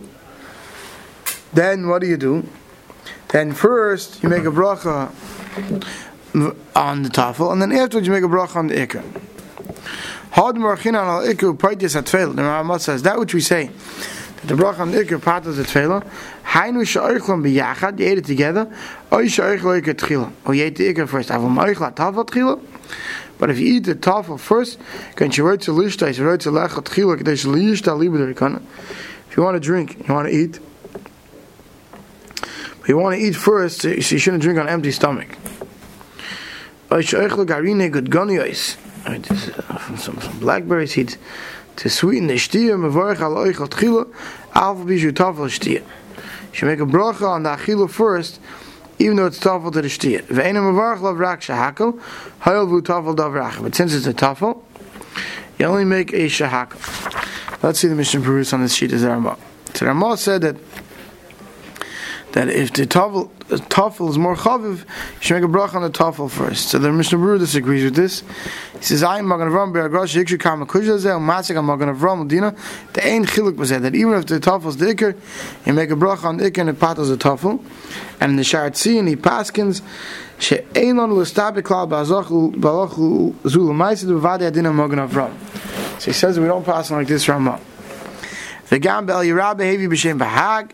then 1.54 1.88
what 1.88 2.02
do 2.02 2.08
you 2.08 2.18
do? 2.18 2.48
Then 3.30 3.54
first 3.54 4.22
you 4.24 4.30
make 4.30 4.44
a 4.44 4.52
bracha 4.52 5.12
on 6.76 7.04
the 7.04 7.10
tafel, 7.10 7.52
and 7.52 7.62
then 7.62 7.72
afterwards 7.72 8.08
you 8.08 8.14
make 8.14 8.24
a 8.24 8.28
bracha 8.28 8.56
on 8.58 8.68
the 8.68 8.76
ikar. 8.76 9.04
Had 10.32 10.56
marchin 10.56 10.96
al 10.96 11.22
ikur 11.22 11.58
paitis 11.58 11.96
at 11.96 12.06
The 12.06 12.42
Rambam 12.42 12.80
says 12.80 13.04
that 13.04 13.20
which 13.20 13.34
we 13.34 13.42
say 13.42 13.68
that 13.68 14.48
the 14.48 14.56
bracha 14.56 14.80
on 14.80 14.92
the 14.92 15.00
of 15.00 15.56
the 15.56 15.64
tefillah 15.64 16.08
Hainu 16.54 16.86
she'oichlon 16.86 17.42
biyachad, 17.42 17.98
you 17.98 18.06
ate 18.06 18.20
it 18.20 18.26
together, 18.26 18.72
oy 19.12 19.28
she'oichlon 19.28 19.82
ikar 19.82 19.96
tchila. 19.96 20.32
Or 20.46 20.54
you 20.54 20.66
ate 20.66 20.76
the 20.76 20.94
ikar 20.94 21.10
first. 21.10 21.30
Aval 21.30 21.52
ma'oichla 21.52 21.96
tafel 21.96 22.26
tchila. 22.28 22.62
But 23.40 23.50
if 23.50 23.58
you 23.58 23.78
eat 23.78 23.86
the 23.86 23.96
tafel 23.96 24.40
first, 24.40 24.78
can 25.16 25.32
you 25.32 25.48
write 25.48 25.62
to 25.62 25.72
lishta, 25.72 26.16
you 26.16 26.24
write 26.24 26.42
to 26.42 26.52
lecha 26.52 26.84
tchila, 26.84 27.18
kadesh 27.18 27.46
liyishta 27.46 27.98
liba 27.98 28.20
derikana. 28.20 28.62
If 29.30 29.38
you 29.38 29.42
want 29.42 29.56
to 29.56 29.60
drink, 29.60 30.08
you 30.08 30.14
want 30.14 30.28
to 30.28 30.36
eat, 30.36 30.60
you 32.88 32.98
want 32.98 33.16
to 33.16 33.22
eat 33.22 33.36
first, 33.36 33.82
so 33.82 33.90
you 33.90 34.02
shouldn't 34.02 34.42
drink 34.42 34.60
on 34.60 34.68
empty 34.68 34.92
stomach. 34.92 35.38
Is, 36.92 37.18
some, 39.98 40.20
some 40.20 40.40
blackberry 40.40 40.88
seeds 40.88 41.18
to 41.78 41.90
sweeten 41.90 42.28
the 42.28 42.36
shtia 42.36 42.78
mevorach 42.78 43.20
al 43.20 43.36
tchila. 43.68 44.08
You 45.74 45.82
should 46.52 46.68
make 46.68 46.80
a 46.80 46.86
bracha 46.86 47.28
on 47.28 47.44
the 47.44 47.50
achila 47.50 47.90
first, 47.90 48.40
even 49.00 49.18
though 49.18 49.26
it's 49.26 49.40
tafel 49.40 49.74
to 49.74 49.82
the 49.82 49.88
shtia. 49.88 50.22
Ve'ena 50.24 51.02
lav 51.02 51.18
rak 51.18 51.42
hayel 51.42 52.70
vu 52.70 52.82
tafel 52.82 53.16
dav 53.16 53.32
rach. 53.32 53.62
But 53.62 53.76
since 53.76 53.94
it's 53.94 54.06
a 54.06 54.14
tafel, 54.14 54.62
you 55.58 55.66
only 55.66 55.86
make 55.86 56.14
a 56.14 56.28
shahakel. 56.28 57.64
Let's 57.64 57.80
see 57.80 57.88
the 57.88 57.96
Mishnah 57.96 58.22
Berurah's 58.22 58.54
on 58.54 58.62
this 58.62 58.76
sheet 58.76 58.92
the 58.92 59.08
Ramah. 59.08 59.38
So 59.74 60.16
said 60.16 60.42
that 60.42 60.58
that 62.34 62.50
if 62.50 62.74
the 62.74 62.86
tafel, 62.86 63.30
the 63.48 64.10
is 64.10 64.18
more 64.18 64.36
chaviv, 64.36 64.80
you 64.80 64.86
should 65.20 65.36
make 65.36 65.44
a 65.44 65.48
bracha 65.48 65.76
on 65.76 65.84
the 65.84 65.90
tafel 65.90 66.30
first. 66.30 66.70
So 66.70 66.80
the 66.80 66.92
Mishnah 66.92 67.20
Berurah 67.20 67.40
disagrees 67.40 67.84
with 67.84 67.96
this. 67.96 68.24
He 68.74 68.84
says, 68.84 69.04
"I 69.04 69.20
am 69.20 69.28
Magen 69.28 69.50
Avram 69.50 69.72
be'agrosh 69.72 70.16
yikshu 70.16 70.40
kama 70.40 70.66
kuzha 70.66 70.98
zeh 70.98 71.16
u'masik 71.16 71.56
am 71.56 71.66
Magen 71.66 71.96
Avram 71.96 72.28
udina." 72.28 72.58
The 72.94 73.08
ein 73.08 73.26
chiluk 73.26 73.56
was 73.56 73.70
that 73.70 73.94
even 73.94 74.14
if 74.14 74.26
the 74.26 74.40
tafel 74.40 74.68
is 74.68 74.78
the 74.78 74.88
ikar, 74.88 75.16
you 75.66 75.74
make 75.74 75.92
a 75.92 75.96
bracha 75.96 76.26
on 76.26 76.38
the 76.38 76.50
ikar 76.50 76.62
and 76.62 76.70
the 76.70 76.74
pat 76.74 76.98
is 76.98 77.10
the 77.10 77.18
tafel. 77.18 77.64
And 78.20 78.32
in 78.32 78.36
the 78.38 78.44
Sharat 78.44 78.72
Tzin, 78.72 79.08
he 79.08 79.16
paskins 79.16 79.82
she'ein 80.40 80.98
lon 80.98 81.14
l'stabi 81.14 81.62
klal 81.62 81.88
ba'azochu 81.88 82.56
ba'alochu 82.56 83.34
zul 83.44 83.70
u'maisid 83.70 84.10
b'vadi 84.20 84.48
adina 84.48 84.74
Magen 84.74 84.98
Avram. 85.08 85.32
So 86.00 86.06
he 86.06 86.14
says 86.14 86.40
we 86.40 86.48
don't 86.48 86.66
pass 86.66 86.90
on 86.90 86.98
like 86.98 87.08
this 87.08 87.30
Ramah. 87.30 87.60
V'gam 88.70 89.06
be'el 89.06 89.20
yirah 89.20 89.56
b'shem 89.56 90.18
b'hag. 90.18 90.72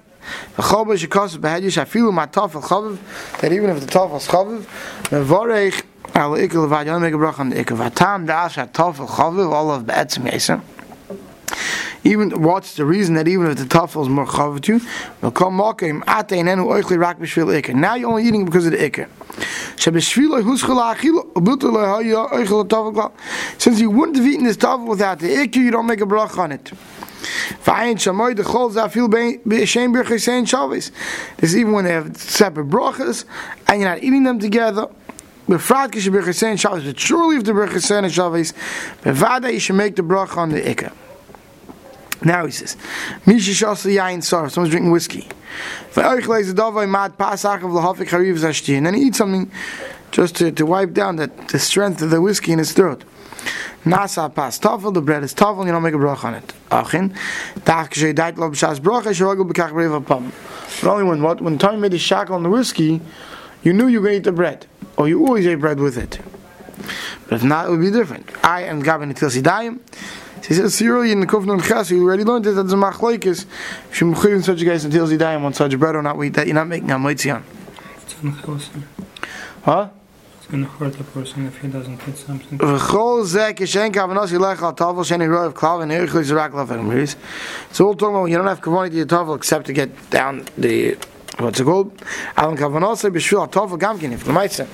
That 3.42 3.52
even 3.52 3.70
if 3.70 3.80
the 3.80 3.88
taf 3.88 4.16
is 4.18 4.28
chaviv 4.28 4.66
mevorech 5.10 5.84
al 6.16 6.32
ikel 6.32 6.68
levad 6.68 6.86
you 6.86 7.00
make 7.00 7.14
a 7.14 7.18
brach 7.18 7.40
on 7.40 7.50
the 7.50 7.64
ikel 7.64 7.78
vatam 7.78 8.26
das 8.28 8.56
taf 8.56 8.96
chaviv 8.96 9.52
all 9.52 9.72
of 9.72 9.86
be'etzim 9.86 10.26
yesem 10.30 10.62
even 12.04 12.42
what's 12.42 12.76
the 12.76 12.86
reason 12.86 13.16
that 13.16 13.28
even 13.28 13.48
if 13.48 13.58
the 13.58 13.66
tafel 13.66 14.02
is 14.04 14.10
more 14.10 14.26
chaviv 14.26 14.62
to 14.62 14.78
you? 14.78 14.82
Will 15.22 15.32
come 15.32 15.58
makim 15.58 16.04
atein 16.06 16.48
enu 16.48 16.66
oichli 16.66 16.98
rak 17.00 17.20
b'shvil 17.20 17.62
iker 17.62 17.76
now 17.76 17.96
you're 17.96 18.10
only 18.10 18.26
eating 18.26 18.46
because 18.46 18.66
of 18.66 18.72
the 18.72 18.78
iker 18.78 19.08
since 23.58 23.80
you 23.80 23.90
wouldn't 23.90 24.18
have 24.18 24.28
eaten 24.28 24.44
this 24.46 24.58
tafel 24.58 24.88
without 24.88 25.20
the 25.20 25.28
iker 25.28 25.56
you 25.56 25.72
don't 25.72 25.88
make 25.88 26.02
a 26.02 26.06
brach 26.06 26.38
on 26.38 26.52
it 26.52 26.72
This 27.66 28.08
is 31.42 31.58
even 31.58 31.74
when 31.74 31.86
they 31.86 31.92
have 31.92 32.18
separate 32.18 32.68
brachas 32.70 33.26
and 33.68 33.82
you're 33.82 33.90
not 33.90 34.04
eating 34.04 34.24
them 34.24 34.40
together. 34.40 34.88
Befrat 35.48 35.92
kish 35.92 36.08
b'chesein 36.08 36.58
shavis, 36.58 36.86
but 36.86 37.00
surely 37.00 37.38
if 37.38 37.44
the 37.44 37.54
b'chesein 37.54 38.06
shavis, 38.06 38.54
bevada 39.02 39.52
you 39.52 39.60
should 39.60 39.76
make 39.76 39.96
the 39.96 40.04
bracha 40.04 40.38
on 40.38 40.50
the 40.50 40.62
ikka. 40.62 40.94
Now 42.24 42.46
he 42.46 42.52
says, 42.52 42.78
Misha 43.26 43.52
shasa 43.52 43.92
yain 43.96 44.22
sar, 44.24 44.50
someone's 44.50 44.72
drinking 44.72 44.92
whiskey. 44.92 45.28
V'oich 45.94 46.46
the 46.46 46.62
davai 46.62 46.88
mat 46.88 47.18
pasach 47.18 47.64
of 47.64 47.72
lahafik 47.72 48.10
hariv 48.10 48.38
zashti, 48.38 48.78
and 48.78 48.86
then 48.86 48.94
he 48.94 49.08
eats 49.08 49.18
something 49.18 49.50
just 50.12 50.36
to, 50.38 50.52
to 50.52 50.66
wipe 50.66 50.94
down 50.94 51.18
that 51.18 51.50
the 51.50 51.60
strength 51.60 52.02
of 52.02 52.10
the 52.10 52.22
whiskey 52.22 52.52
in 52.52 52.60
his 52.60 52.74
throat. 52.74 53.04
Nasa 53.86 54.34
pas 54.34 54.60
tafel, 54.60 54.94
the 54.94 55.02
bread 55.02 55.24
is 55.24 55.34
tafel, 55.34 55.66
you 55.66 55.72
don't 55.72 55.82
make 55.84 55.94
a 55.94 55.98
brach 55.98 56.24
on 56.26 56.36
it. 56.36 56.54
Achin, 56.70 57.16
tach 57.66 57.92
kshay 57.92 58.14
dait 58.14 58.38
lo 58.38 58.50
b'shas 58.50 58.80
bracha, 58.80 59.14
shirogel 59.14 59.50
b'kach 59.50 59.72
b'rev 59.72 60.06
pam. 60.06 60.32
But 60.82 60.92
only 60.92 61.04
when 61.06 61.22
what? 61.22 61.42
When 61.42 61.58
time 61.58 61.82
made 61.82 61.92
the 61.92 61.98
shackle 61.98 62.36
on 62.36 62.44
the 62.44 62.50
whiskey, 62.50 63.02
you 63.64 63.74
knew 63.74 63.88
you 63.88 64.00
were 64.00 64.08
going 64.08 64.16
to 64.16 64.18
eat 64.20 64.24
the 64.24 64.32
bread. 64.32 64.66
Or 64.98 65.08
you 65.08 65.26
always 65.26 65.48
ate 65.48 65.56
bread 65.56 65.80
with 65.80 65.98
it. 65.98 66.20
But 67.28 67.36
if 67.36 67.44
not, 67.44 67.68
it 67.68 67.72
would 67.72 67.82
be 67.82 67.92
different. 67.92 68.30
I 68.44 68.64
am 68.64 68.82
Gavin 68.82 69.14
Etil 69.14 69.30
Sidayim. 69.30 69.80
He 70.46 70.56
says, 70.56 70.74
Siroli 70.74 71.12
in 71.12 71.20
the 71.20 71.28
Kufn 71.28 71.62
Chas, 71.64 71.92
you 71.92 72.04
already 72.04 72.24
learned 72.24 72.48
it, 72.48 72.52
that's 72.54 72.74
a 72.74 72.76
machlaikis. 72.76 73.46
If 73.92 74.02
you're 74.02 74.14
mechivin 74.14 74.44
such 74.44 74.62
a 74.62 74.66
guy 74.66 74.74
until 74.74 75.08
Zidayim 75.08 75.44
on 75.44 75.54
such 75.54 75.78
bread 75.78 75.96
or 75.96 76.02
not, 76.02 76.18
that 76.34 76.48
you're 76.48 76.56
not 76.56 76.68
making 76.68 76.90
a 76.90 76.96
moitzion. 76.96 77.44
Huh? 79.64 79.90
Going 80.50 80.66
to 80.66 80.70
hurt 80.72 80.94
the 80.94 81.04
person 81.04 81.46
if 81.46 81.60
he 81.60 81.68
doesn't 81.68 82.02
eat 82.08 82.18
something. 82.18 82.60
It's 82.62 82.94
all 87.80 87.96
talking 87.96 88.16
about 88.16 88.26
you 88.26 88.38
don't 88.38 88.48
have 88.48 88.62
kavanah 88.62 88.90
to 88.90 88.96
your 88.96 89.06
tavel 89.06 89.36
except 89.36 89.68
to 89.68 89.74
get 89.74 90.10
down 90.10 90.46
the 90.58 90.98
what's 91.38 91.60
it 91.60 91.64
called? 91.66 91.92
Alan 92.36 92.58
kavanos 92.58 93.10
b'shvil 93.10 93.42
al 93.42 93.48
tavel 93.48 93.78
gamkin 93.78 94.12
if 94.12 94.28
l'maitze. 94.28 94.68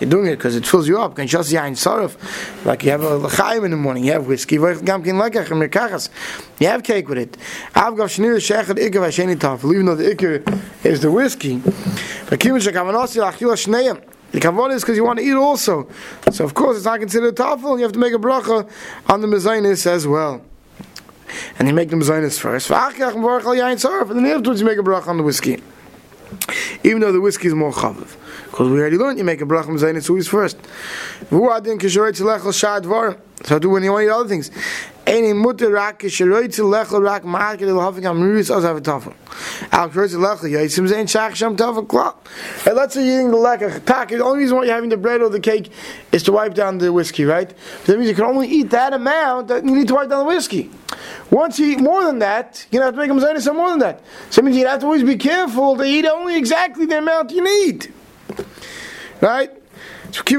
You're 0.00 0.10
doing 0.10 0.26
it 0.26 0.36
because 0.36 0.54
it 0.54 0.64
fills 0.66 0.86
you 0.86 0.98
up. 1.00 1.16
Can 1.16 1.26
just 1.26 1.52
yain 1.52 1.72
sarif 1.72 2.16
like 2.64 2.84
you 2.84 2.90
have 2.92 3.02
a 3.02 3.16
l'chaim 3.16 3.64
in 3.64 3.72
the 3.72 3.76
morning. 3.76 4.04
You 4.04 4.12
have 4.12 4.26
whiskey. 4.26 4.58
V'ich 4.58 4.78
gamkin 4.78 5.20
lekach 5.20 5.46
mirkachas. 5.46 6.08
You 6.60 6.68
have 6.68 6.84
cake 6.84 7.08
with 7.08 7.18
it. 7.18 7.36
Av 7.74 7.96
gav 7.96 8.08
shnir 8.08 8.36
shechad 8.36 8.78
ikar 8.78 8.96
er 8.96 9.08
v'sheni 9.08 9.36
tavel. 9.36 9.72
Even 9.74 9.86
though 9.86 9.96
the 9.96 10.14
ikar 10.14 10.48
er 10.48 10.88
is 10.88 11.00
the 11.00 11.10
whiskey, 11.10 11.58
but 11.58 12.38
kivin 12.38 12.60
shekavanos 12.60 13.16
er, 13.16 13.32
yilachil 13.32 13.56
shneim. 13.56 14.00
The 14.32 14.40
kavod 14.40 14.74
is 14.74 14.82
because 14.82 14.96
you 14.96 15.04
want 15.04 15.18
to 15.18 15.24
eat 15.24 15.34
also. 15.34 15.88
So 16.30 16.44
of 16.44 16.54
course 16.54 16.76
it's 16.76 16.86
not 16.86 17.00
considered 17.00 17.36
tafel. 17.36 17.76
You 17.78 17.84
have 17.84 17.92
to 17.92 17.98
make 17.98 18.12
a 18.12 18.18
bracha 18.18 18.68
on 19.08 19.20
the 19.20 19.26
mezainis 19.26 19.86
as 19.86 20.06
well. 20.06 20.42
And 21.58 21.68
you 21.68 21.74
make 21.74 21.90
the 21.90 21.96
mezainis 21.96 22.38
first. 22.38 22.70
And 22.70 22.94
then 24.24 24.26
afterwards 24.36 24.60
you 24.60 24.66
make 24.66 24.78
a 24.78 24.82
bracha 24.82 25.08
on 25.08 25.16
the 25.16 25.22
whiskey. 25.22 25.62
Even 26.84 27.00
though 27.00 27.12
the 27.12 27.20
whiskey 27.20 27.48
is 27.48 27.54
more 27.54 27.72
chaviv. 27.72 28.16
Because 28.44 28.68
we 28.70 28.80
already 28.80 28.96
learned 28.96 29.18
you 29.18 29.24
make 29.24 29.40
a 29.40 29.44
bracha 29.44 29.66
mezainis 29.66 30.08
always 30.08 30.28
first. 30.28 30.56
So 33.44 33.58
do 33.58 33.68
when 33.68 33.82
you 33.82 33.92
want 33.92 34.02
to 34.02 34.06
eat 34.06 34.10
other 34.10 34.28
things. 34.28 34.50
Any 35.06 35.32
mutter 35.34 35.70
rak 35.70 36.00
kisheroy 36.00 36.52
to 36.54 36.62
lechel 36.62 37.00
rak 37.00 37.24
market 37.24 37.68
el 37.68 37.78
having 37.80 38.06
am 38.06 38.20
ruis 38.20 38.50
as 38.50 38.64
a 38.64 38.74
tafel. 38.80 39.14
Al 39.70 39.90
kroz 39.90 40.14
lechel 40.14 40.50
yeah 40.50 40.66
sim 40.66 40.88
zain 40.88 41.06
shach 41.06 41.34
sham 41.36 41.56
tafel 41.56 41.86
klap. 41.86 42.26
Hey, 42.64 42.72
let's 42.72 42.94
say 42.94 43.06
you're 43.06 43.20
eating 43.20 43.30
the 43.30 43.36
lekker 43.36 43.84
tak. 43.84 44.08
The 44.08 44.24
only 44.24 44.40
reason 44.40 44.56
why 44.56 44.64
you're 44.64 44.74
having 44.74 44.88
the 44.88 44.96
bread 44.96 45.20
or 45.20 45.28
the 45.28 45.38
cake 45.38 45.70
is 46.10 46.22
to 46.24 46.32
wipe 46.32 46.54
down 46.54 46.78
the 46.78 46.92
whiskey, 46.92 47.24
right? 47.24 47.48
But 47.48 47.86
that 47.86 47.98
means 47.98 48.08
you 48.08 48.16
can 48.16 48.24
only 48.24 48.48
eat 48.48 48.70
that 48.70 48.94
amount 48.94 49.48
that 49.48 49.64
you 49.64 49.76
need 49.76 49.86
to 49.88 49.94
wipe 49.94 50.08
down 50.08 50.20
the 50.20 50.34
whiskey. 50.34 50.70
Once 51.30 51.58
you 51.58 51.66
eat 51.66 51.80
more 51.80 52.04
than 52.04 52.18
that, 52.20 52.66
you're 52.70 52.80
gonna 52.80 52.86
have 52.86 52.94
to 52.94 53.00
make 53.00 53.08
them 53.08 53.20
zayin 53.20 53.40
some 53.40 53.56
more 53.58 53.70
than 53.70 53.80
that. 53.80 54.02
So 54.30 54.40
that 54.40 54.46
means 54.46 54.56
you 54.56 54.66
have 54.66 54.80
to 54.80 54.86
always 54.86 55.04
be 55.04 55.16
careful 55.16 55.76
to 55.76 55.84
eat 55.84 56.06
only 56.06 56.36
exactly 56.36 56.86
the 56.86 56.98
amount 56.98 57.30
you 57.30 57.44
need. 57.44 57.92
Right? 59.20 59.50
But 60.06 60.32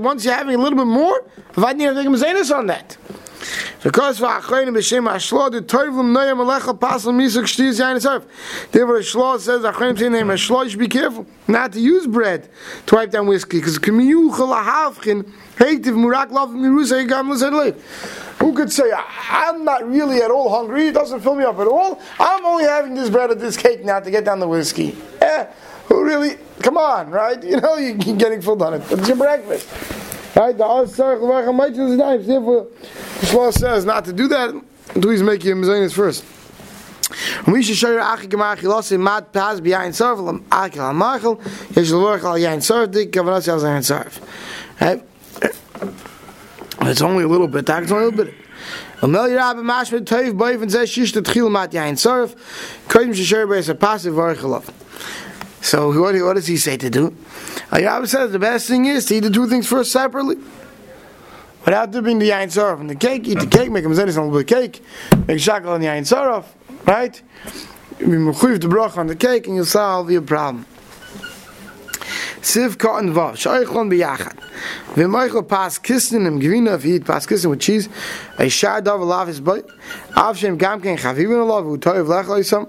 once 0.00 0.24
you're 0.24 0.34
having 0.34 0.54
a 0.54 0.58
little 0.58 0.78
bit 0.78 0.86
more, 0.86 1.22
provide 1.52 1.80
you 1.80 1.86
have 1.94 2.04
to 2.04 2.10
make 2.10 2.50
on 2.52 2.66
that. 2.66 2.96
Because 3.82 4.18
for 4.18 4.26
achreinim 4.26 4.76
b'shem 4.76 5.10
ashlo 5.10 5.50
the 5.50 5.60
toivim 5.62 6.14
noyam 6.14 6.38
alecha 6.38 6.78
pasal 6.78 7.12
misuk 7.12 7.44
shtiz 7.44 7.80
yain 7.80 7.96
etzarf. 7.96 8.24
Therefore, 8.70 9.00
shlo 9.00 9.40
says 9.40 9.62
achreinim 9.62 9.98
say 9.98 10.08
name 10.08 10.28
ashlo. 10.28 10.62
You 10.62 10.70
should 10.70 10.78
be 10.78 10.86
careful 10.86 11.26
not 11.48 11.72
to 11.72 11.80
use 11.80 12.06
bread 12.06 12.48
to 12.86 12.94
wipe 12.94 13.10
down 13.10 13.26
whiskey 13.26 13.58
because 13.58 13.80
k'miyuchel 13.80 14.54
lahavchin 14.54 15.24
heitiv 15.56 15.96
murak 15.96 16.30
lav 16.30 16.50
mirusa 16.50 17.04
yigam 17.04 17.30
l'zed 17.30 17.74
who 18.42 18.52
could 18.52 18.72
say, 18.72 18.90
I'm 19.30 19.64
not 19.64 19.88
really 19.88 20.20
at 20.20 20.32
all 20.32 20.50
hungry, 20.50 20.88
it 20.88 20.94
doesn't 20.94 21.20
fill 21.20 21.36
me 21.36 21.44
up 21.44 21.60
at 21.60 21.68
all, 21.68 22.02
I'm 22.18 22.44
only 22.44 22.64
having 22.64 22.94
this 22.94 23.08
bread 23.08 23.30
or 23.30 23.36
this 23.36 23.56
cake 23.56 23.84
now 23.84 24.00
to 24.00 24.10
get 24.10 24.24
down 24.24 24.40
the 24.40 24.48
whiskey. 24.48 24.96
Eh, 25.20 25.46
who 25.86 26.04
really, 26.04 26.36
come 26.62 26.76
on, 26.76 27.10
right? 27.10 27.42
You 27.42 27.60
know, 27.60 27.76
you're 27.76 27.94
getting 27.94 28.40
full 28.40 28.62
on 28.62 28.74
it. 28.74 28.82
It's 28.90 29.08
your 29.08 29.16
breakfast. 29.16 29.68
Right? 30.36 30.56
The. 30.56 30.64
Therefore, 32.26 32.66
the 33.20 33.36
law 33.36 33.50
says 33.50 33.84
not 33.84 34.04
to 34.06 34.12
do 34.12 34.28
that 34.28 34.54
until 34.94 35.10
he's 35.10 35.22
making 35.22 35.52
a 35.52 35.54
mezainis 35.54 35.92
first. 35.92 36.24
We 37.46 37.62
should 37.62 37.76
show 37.76 37.92
you 37.92 38.00
achi 38.00 38.26
gemach 38.28 38.58
losi 38.58 38.98
mat 38.98 39.32
pas 39.32 39.60
behind 39.60 39.92
sarv 39.92 40.42
achi 40.50 40.78
al 40.78 40.94
machel 40.94 41.38
yesh 41.76 41.90
lorach 41.90 42.24
al 42.24 42.38
yain 42.38 42.58
sarv 42.58 42.90
dik 42.90 43.12
kavanas 43.12 43.48
al 43.48 43.60
yain 43.60 43.82
sarv. 43.82 44.18
Right? 44.80 45.02
It's 46.82 47.02
only 47.02 47.24
a 47.24 47.28
little 47.28 47.48
bit. 47.48 47.68
It's 47.68 47.92
only 47.92 48.04
a 48.04 48.08
little 48.08 48.24
bit. 48.24 48.34
Mashmed 49.02 50.04
Toiv 50.04 50.38
Boiv 50.38 50.62
and 50.62 50.70
Zeh 50.70 50.86
Shish 50.86 51.12
Tetchil 51.12 51.50
Mat 51.50 51.72
Yain 51.72 51.94
Sarv 51.94 52.36
Kodim 52.86 53.10
Shesher 53.10 53.46
Beis 53.46 53.68
a 53.68 53.74
passive 53.74 54.14
Varichalov. 54.14 54.70
So 55.62 55.98
what, 55.98 56.14
what 56.16 56.34
does 56.34 56.48
he 56.48 56.56
say 56.56 56.76
to 56.76 56.90
do? 56.90 57.10
Ayab 57.70 58.06
says 58.08 58.32
the 58.32 58.38
best 58.38 58.68
thing 58.68 58.84
is 58.84 59.06
to 59.06 59.14
eat 59.14 59.20
the 59.20 59.30
two 59.30 59.46
things 59.46 59.66
first 59.66 59.92
separately. 59.92 60.36
Without 61.64 61.92
dipping 61.92 62.18
the 62.18 62.30
yain 62.30 62.48
saraf 62.48 62.80
in 62.80 62.88
the 62.88 62.96
cake, 62.96 63.28
eat 63.28 63.38
the 63.38 63.46
cake, 63.46 63.70
make 63.70 63.84
a 63.84 63.88
mezainis 63.88 64.20
on 64.20 64.32
the 64.32 64.44
cake, 64.44 64.82
make 65.28 65.38
shakal 65.38 65.68
on 65.68 65.80
the 65.80 65.86
yain 65.86 66.02
saraf, 66.02 66.44
Right? 66.84 67.22
You 68.00 68.08
the 68.08 68.66
bracha 68.66 68.98
on 68.98 69.06
the 69.06 69.14
cake 69.14 69.46
and 69.46 69.54
you'll 69.54 69.64
solve 69.64 70.10
your 70.10 70.22
problem. 70.22 70.66
Siv 72.40 72.76
cotton 72.76 73.14
vav 73.14 73.34
shaykhlon 73.34 73.88
biyachad. 73.88 74.36
Ve 74.96 75.06
Michael 75.06 75.44
pas 75.44 75.78
kissen 75.78 76.26
im 76.26 76.40
gewinner 76.40 76.74
of 76.74 76.84
eat 76.84 77.04
pas 77.04 77.24
kissen 77.24 77.50
with 77.50 77.60
cheese. 77.60 77.88
A 78.38 78.48
shad 78.48 78.88
of 78.88 79.00
love 79.00 79.28
is 79.28 79.40
boy. 79.40 79.62
Av 80.16 80.36
shem 80.36 80.58
gam 80.58 80.80
ken 80.80 80.98
chavivin 80.98 81.46
love 81.46 81.66
u 81.66 81.78
toy 81.78 81.98
vlach 81.98 82.24
loisam. 82.24 82.68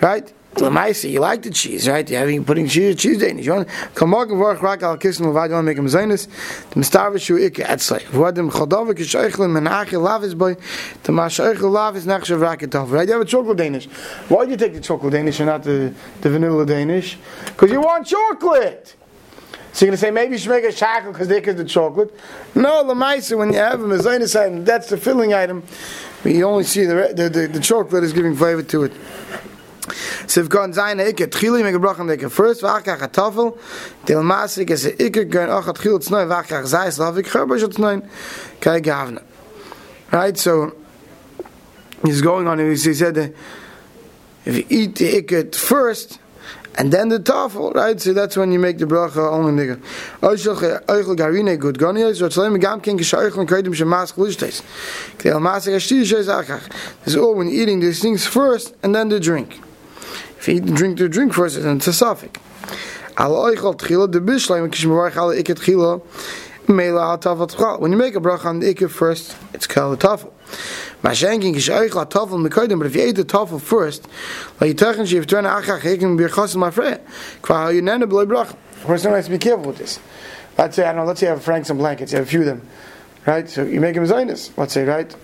Right? 0.00 0.32
The 0.54 0.70
mice, 0.70 1.04
you 1.04 1.20
like 1.20 1.42
the 1.42 1.50
cheese, 1.50 1.88
right? 1.88 2.08
You're 2.08 2.20
having 2.20 2.44
putting 2.44 2.68
cheese, 2.68 2.96
cheese 2.96 3.18
Danish. 3.18 3.46
You 3.46 3.52
want 3.52 3.68
morgen 4.02 4.36
vorch 4.36 4.60
rak 4.60 4.82
al 4.82 4.98
kissen 4.98 5.24
und 5.24 5.32
weiter 5.32 5.62
make 5.62 5.78
him 5.78 5.86
zaynes. 5.86 6.28
The 6.70 6.80
mistarve 6.80 7.18
shu 7.18 7.38
ik 7.38 7.58
at 7.60 7.80
say. 7.80 8.04
What 8.12 8.34
dem 8.34 8.50
khadave 8.50 8.92
ke 8.94 8.98
shaykhlon 8.98 9.50
menach 9.56 9.92
love 9.92 10.24
is 10.24 10.34
boy. 10.34 10.56
The 11.04 11.12
ma 11.12 11.28
shaykhl 11.28 11.70
love 11.70 11.96
is 11.96 12.06
nach 12.06 12.22
shavrak 12.22 12.62
it 12.62 12.74
Right? 12.74 13.08
You 13.08 13.14
have 13.14 13.22
a 13.22 13.24
chocolate 13.24 13.56
Danish. 13.56 13.86
Why 14.28 14.44
do 14.44 14.50
you 14.50 14.58
take 14.58 14.74
the 14.74 14.80
chocolate 14.80 15.14
Danish 15.14 15.40
and 15.40 15.46
not 15.46 15.62
the 15.62 15.94
the 16.20 16.28
vanilla 16.28 16.66
Danish? 16.66 17.16
Because 17.46 17.70
you 17.70 17.80
want 17.80 18.06
chocolate. 18.06 18.94
So 19.72 19.86
you're 19.86 19.90
going 19.90 19.96
to 19.96 20.00
say 20.00 20.10
maybe 20.10 20.32
you 20.32 20.38
should 20.38 20.50
make 20.50 20.64
a 20.64 20.72
shackle 20.72 21.12
because 21.12 21.28
they 21.28 21.40
get 21.40 21.56
the 21.56 21.64
chocolate. 21.64 22.14
No, 22.54 22.84
mice 22.94 23.30
when 23.30 23.54
you 23.54 23.58
have 23.58 23.80
a 23.80 23.84
mezainis 23.84 24.38
item, 24.38 24.66
that's 24.66 24.90
the 24.90 24.98
filling 24.98 25.32
item. 25.32 25.62
You 26.24 26.44
only 26.44 26.64
see 26.64 26.84
the, 26.84 27.12
the, 27.14 27.28
the, 27.30 27.46
the 27.48 27.60
chocolate 27.60 28.04
is 28.04 28.12
giving 28.12 28.36
flavor 28.36 28.62
to 28.62 28.84
it. 28.84 28.92
First 32.30 32.62
tsnoy 37.68 38.02
kai 38.60 38.80
gavna 38.80 39.22
right 40.10 40.38
so 40.38 40.72
he's 42.04 42.20
going 42.20 42.48
on 42.48 42.58
he 42.58 42.76
said 42.76 43.34
if 44.44 44.56
you 44.56 44.64
eat 44.68 44.96
the 44.96 45.16
ik 45.18 45.54
first 45.54 46.18
and 46.74 46.92
then 46.92 47.08
the 47.08 47.18
tafel, 47.18 47.74
right? 47.74 48.00
So 48.00 48.12
that's 48.12 48.36
when 48.36 48.52
you 48.52 48.58
make 48.58 48.78
the 48.78 48.86
bracha 48.86 49.30
only 49.30 49.52
nigga. 49.52 49.78
Garine. 51.18 51.56
This 57.04 57.14
is 57.14 57.16
all 57.16 57.34
when 57.34 57.48
eating 57.48 57.80
these 57.80 58.00
things 58.00 58.26
first 58.26 58.74
and 58.82 58.94
then 58.94 59.08
the 59.08 59.20
drink. 59.20 59.60
Eat 60.48 60.66
the 60.66 60.72
drink, 60.72 60.98
the 60.98 61.08
drink 61.08 61.32
first, 61.32 61.62
then 61.62 61.76
it's 61.76 61.86
a 61.86 61.92
suffix. 61.92 62.40
When 63.16 63.30
you 63.30 63.36
make 67.98 68.14
a 68.14 68.20
bracha 68.20 68.46
on 68.46 68.60
the 68.60 68.74
iket 68.74 68.90
first, 68.90 69.36
it's 69.52 69.66
called 69.66 70.02
a 70.02 70.06
tafel. 70.06 70.32
Mashenking 71.02 71.56
is 71.56 71.68
eigentlich 71.68 71.94
la 71.94 72.04
tafel 72.04 72.46
mekoidem, 72.46 72.78
but 72.78 72.86
if 72.86 72.96
you 72.96 73.06
eat 73.06 73.16
the 73.16 73.24
tafel 73.24 73.60
first, 73.60 74.08
you 74.60 74.74
techen 74.74 75.06
she 75.06 75.20
turn 75.20 75.44
achach 75.44 75.80
hekim 75.80 76.16
bir 76.16 76.28
chas 76.28 76.56
my 76.56 76.70
friend. 76.70 77.00
Kwa 77.42 77.72
you 77.72 77.82
nene 77.82 78.08
bloy 78.08 78.24
brach. 78.24 78.54
First 78.86 79.04
one 79.04 79.14
has 79.14 79.26
to 79.26 79.30
be 79.30 79.38
careful 79.38 79.66
with 79.66 79.78
this. 79.78 80.00
Let's 80.56 80.76
say 80.76 80.84
I 80.84 80.92
don't 80.92 80.96
know. 80.96 81.04
Let's 81.04 81.20
say 81.20 81.26
you 81.26 81.32
have 81.32 81.42
Frank 81.42 81.66
some 81.66 81.78
blankets. 81.78 82.12
You 82.12 82.18
have 82.18 82.26
a 82.26 82.30
few 82.30 82.40
of 82.40 82.46
them, 82.46 82.62
right? 83.26 83.48
So 83.48 83.64
you 83.64 83.80
make 83.80 83.94
them 83.94 84.04
zainis. 84.04 84.56
Let's 84.56 84.72
say 84.72 84.84
right. 84.84 85.14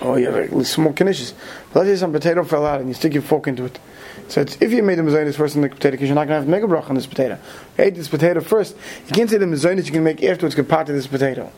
Oh, 0.00 0.16
you 0.16 0.30
have 0.30 0.52
like, 0.52 0.66
small. 0.66 0.94
Let's 0.98 1.34
say 1.74 1.96
some 1.96 2.12
potato 2.12 2.44
fell 2.44 2.66
out 2.66 2.80
and 2.80 2.88
you 2.88 2.94
stick 2.94 3.14
your 3.14 3.22
fork 3.22 3.46
into 3.46 3.64
it. 3.64 3.78
So 4.28 4.40
it's, 4.40 4.56
if 4.60 4.72
you 4.72 4.82
made 4.82 4.96
the 4.96 5.02
mezainis 5.02 5.34
first 5.34 5.54
in 5.54 5.62
the 5.62 5.68
potato, 5.68 5.92
because 5.92 6.08
you're 6.08 6.14
not 6.14 6.26
going 6.26 6.30
to 6.30 6.34
have 6.36 6.44
to 6.44 6.50
make 6.50 6.62
a 6.62 6.68
brach 6.68 6.88
on 6.88 6.94
this 6.94 7.06
potato. 7.06 7.38
You 7.78 7.84
ate 7.84 7.94
this 7.94 8.08
potato 8.08 8.40
first. 8.40 8.76
You 9.06 9.12
can't 9.12 9.30
say 9.30 9.38
the 9.38 9.46
mezainis 9.46 9.86
you 9.86 9.92
can 9.92 10.04
make 10.04 10.22
afterwards 10.22 10.54
can 10.54 10.64
part 10.64 10.88
of 10.88 10.94
this 10.94 11.06
potato. 11.06 11.52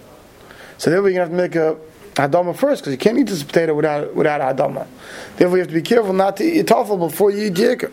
So 0.78 0.90
therefore 0.90 1.10
you're 1.10 1.26
going 1.26 1.36
to 1.36 1.42
have 1.42 1.52
to 1.52 1.60
make 1.60 1.78
a 1.78 1.78
Adama 2.16 2.56
first, 2.56 2.82
because 2.82 2.92
you 2.92 2.98
can't 2.98 3.18
eat 3.18 3.26
this 3.26 3.42
potato 3.42 3.74
without 3.74 4.14
without 4.14 4.40
a 4.40 4.54
Adama. 4.54 4.86
Therefore, 5.36 5.58
you 5.58 5.60
have 5.60 5.68
to 5.68 5.74
be 5.74 5.82
careful 5.82 6.14
not 6.14 6.38
to 6.38 6.44
eat 6.44 6.66
tafel 6.66 6.98
before 6.98 7.30
you 7.30 7.48
eat 7.48 7.54
yirka. 7.54 7.92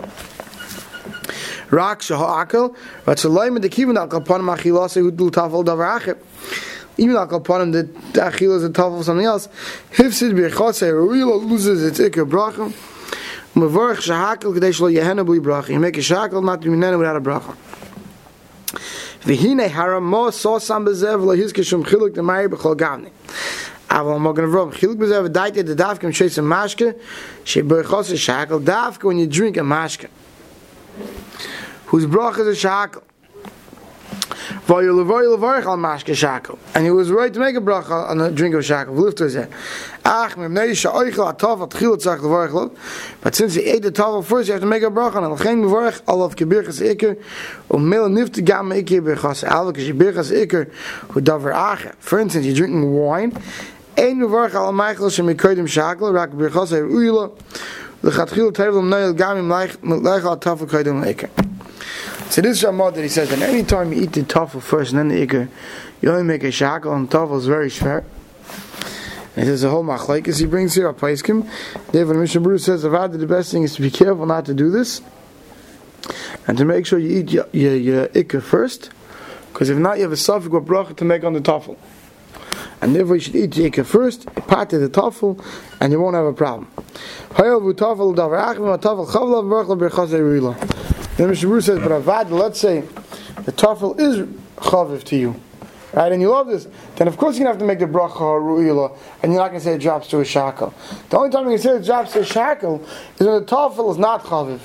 Rak 1.69 1.99
shahakal, 1.99 2.73
ratzalaim 3.05 3.61
the 3.61 3.67
kivin 3.67 3.97
al 3.97 4.07
kapanim 4.07 4.55
achilase 4.55 4.95
who 4.95 5.11
do 5.11 5.29
tafel 5.29 5.65
davar 5.65 6.17
Even 6.97 7.15
al 7.15 7.27
kapanim 7.27 7.71
the 7.71 7.83
achil 8.19 8.55
is 8.55 8.63
a 8.63 8.69
tafel 8.69 9.03
something 9.03 9.25
else. 9.25 9.47
Hifsid 9.91 10.33
birchase 10.33 10.91
ruila 10.91 11.43
loses 11.43 11.83
its 11.83 11.99
ikar 11.99 12.29
brachim. 12.29 12.73
Mavarch 13.55 14.07
shahakal 14.07 14.53
kadesh 14.53 14.79
lo 14.79 14.89
yehena 14.89 15.25
bli 15.25 15.39
brachim. 15.39 15.69
You 15.69 15.79
make 15.79 15.97
a 15.97 16.01
shakel 16.01 16.43
not 16.43 16.61
to 16.61 16.69
be 16.69 16.75
without 16.75 17.15
a 17.15 17.21
bracha. 17.21 17.55
V'hine 19.21 19.69
haram 19.69 20.05
mo 20.05 20.29
so 20.29 20.59
sam 20.59 20.85
bezev 20.85 21.23
lo 21.23 21.35
hizkishum 21.35 21.85
chiluk 21.85 22.13
the 22.13 22.21
mayir 22.21 22.49
b'chol 22.49 22.75
gavni. 22.75 23.11
aber 23.93 24.19
mo 24.19 24.33
gonna 24.33 24.47
rom 24.47 24.71
khilk 24.71 24.97
bez 24.97 25.11
ave 25.11 25.29
daite 25.29 25.63
de 25.63 25.75
darf 25.75 25.99
kem 25.99 26.11
shis 26.11 26.39
maske 26.39 26.99
she 27.43 27.61
khos 27.61 28.11
shakel 28.11 28.63
darf 28.63 29.01
when 29.03 29.19
you 29.19 29.27
drink 29.27 29.55
a 29.55 29.61
maske 29.61 30.07
whose 31.87 32.07
brach 32.07 32.39
is 32.39 32.47
a 32.47 32.67
shakel 32.67 33.03
and 34.65 34.85
he 36.85 36.91
was 36.91 37.11
right 37.11 37.33
to 37.33 37.39
make 37.39 37.55
a 37.55 37.59
bracha 37.59 38.09
on 38.09 38.21
a 38.21 38.31
drink 38.31 38.55
of 38.55 38.63
varch 42.23 42.77
but 43.21 43.35
since 43.35 43.55
he 43.55 43.63
ate 43.63 43.81
the 43.81 43.91
tafel 43.91 44.23
first 44.23 44.47
you 44.47 44.53
have 44.53 44.61
to 44.61 44.67
make 44.67 44.83
a 44.83 44.89
bracha 44.89 45.15
on 45.15 45.23
ach 51.53 51.93
for 51.99 52.19
instance 52.19 52.45
you're 52.45 52.55
drinking 52.55 52.93
wine. 52.93 53.33
Al 53.97 54.15
tafel 60.37 60.67
kodim 60.67 61.03
leker 61.03 61.29
so 62.33 62.41
this 62.41 62.57
is 62.57 62.63
a 62.63 62.71
mod 62.71 62.95
that 62.95 63.03
he 63.03 63.09
says 63.09 63.29
that 63.29 63.43
any 63.43 63.61
time 63.61 63.93
you 63.93 64.01
eat 64.01 64.13
the 64.13 64.23
tafel 64.23 64.59
first 64.59 64.91
and 64.91 64.97
then 64.97 65.07
the 65.09 65.27
iker 65.27 65.47
you 66.01 66.09
only 66.09 66.23
make 66.23 66.43
a 66.43 66.47
shakel 66.47 66.91
and 66.95 67.07
tafel 67.07 67.37
is 67.37 67.45
very 67.45 67.69
shver. 67.69 68.03
And 69.35 69.47
there's 69.47 69.63
a 69.63 69.69
whole 69.69 69.83
machlekes 69.83 70.39
he 70.39 70.47
brings 70.47 70.73
here 70.73 70.87
a 70.87 70.95
paiskim 70.95 71.47
David 71.91 72.15
Mishnah 72.15 72.41
Berurah 72.41 72.59
says 72.59 72.81
the 72.81 73.27
best 73.27 73.51
thing 73.51 73.61
is 73.61 73.75
to 73.75 73.83
be 73.83 73.91
careful 73.91 74.25
not 74.25 74.47
to 74.47 74.55
do 74.55 74.71
this 74.71 75.03
and 76.47 76.57
to 76.57 76.65
make 76.65 76.87
sure 76.87 76.97
you 76.97 77.19
eat 77.19 77.31
your, 77.31 77.47
your, 77.51 78.07
your 78.07 78.41
first 78.41 78.89
because 79.49 79.69
if 79.69 79.77
not 79.77 79.97
you 79.97 80.03
have 80.03 80.11
a 80.11 80.17
suffix 80.17 80.51
what 80.51 80.65
bracha 80.65 80.97
to 80.97 81.05
make 81.05 81.23
on 81.23 81.33
the 81.33 81.39
tafel 81.39 81.77
and 82.81 82.95
therefore 82.95 83.17
you 83.17 83.21
should 83.21 83.35
eat 83.35 83.51
the 83.51 83.69
ikka 83.69 83.85
first, 83.85 84.25
part 84.47 84.69
the 84.69 84.89
tafel, 84.89 85.39
and 85.79 85.93
you 85.93 86.01
won't 86.01 86.15
have 86.15 86.25
a 86.25 86.33
problem. 86.33 86.67
Then 91.23 91.31
Mr. 91.31 91.43
Bruce 91.43 91.67
says, 91.67 91.79
but 91.79 91.89
avad, 91.89 92.31
let's 92.31 92.59
say 92.59 92.81
the 93.45 93.53
tafel 93.53 93.97
is 93.97 94.27
chaviv 94.57 95.05
to 95.05 95.15
you, 95.15 95.39
right, 95.93 96.11
and 96.11 96.21
you 96.21 96.29
love 96.29 96.47
this, 96.47 96.67
then 96.97 97.07
of 97.07 97.15
course 97.15 97.37
you're 97.37 97.45
going 97.45 97.57
to 97.57 97.59
have 97.59 97.59
to 97.59 97.65
make 97.65 97.79
the 97.79 97.85
bracha 97.85 98.19
ru'ila, 98.19 98.93
and 99.21 99.31
you're 99.31 99.41
not 99.41 99.47
going 99.47 99.61
to 99.61 99.63
say 99.63 99.75
it 99.75 99.79
drops 99.79 100.09
to 100.09 100.19
a 100.19 100.25
shackle. 100.25 100.73
The 101.09 101.17
only 101.17 101.29
time 101.29 101.45
you 101.45 101.51
can 101.51 101.59
say 101.59 101.77
it 101.77 101.85
drops 101.85 102.11
to 102.11 102.19
a 102.19 102.25
shackle 102.25 102.85
is 103.17 103.25
when 103.25 103.39
the 103.39 103.45
tafel 103.45 103.89
is 103.89 103.97
not 103.97 104.25
chaviv. 104.25 104.59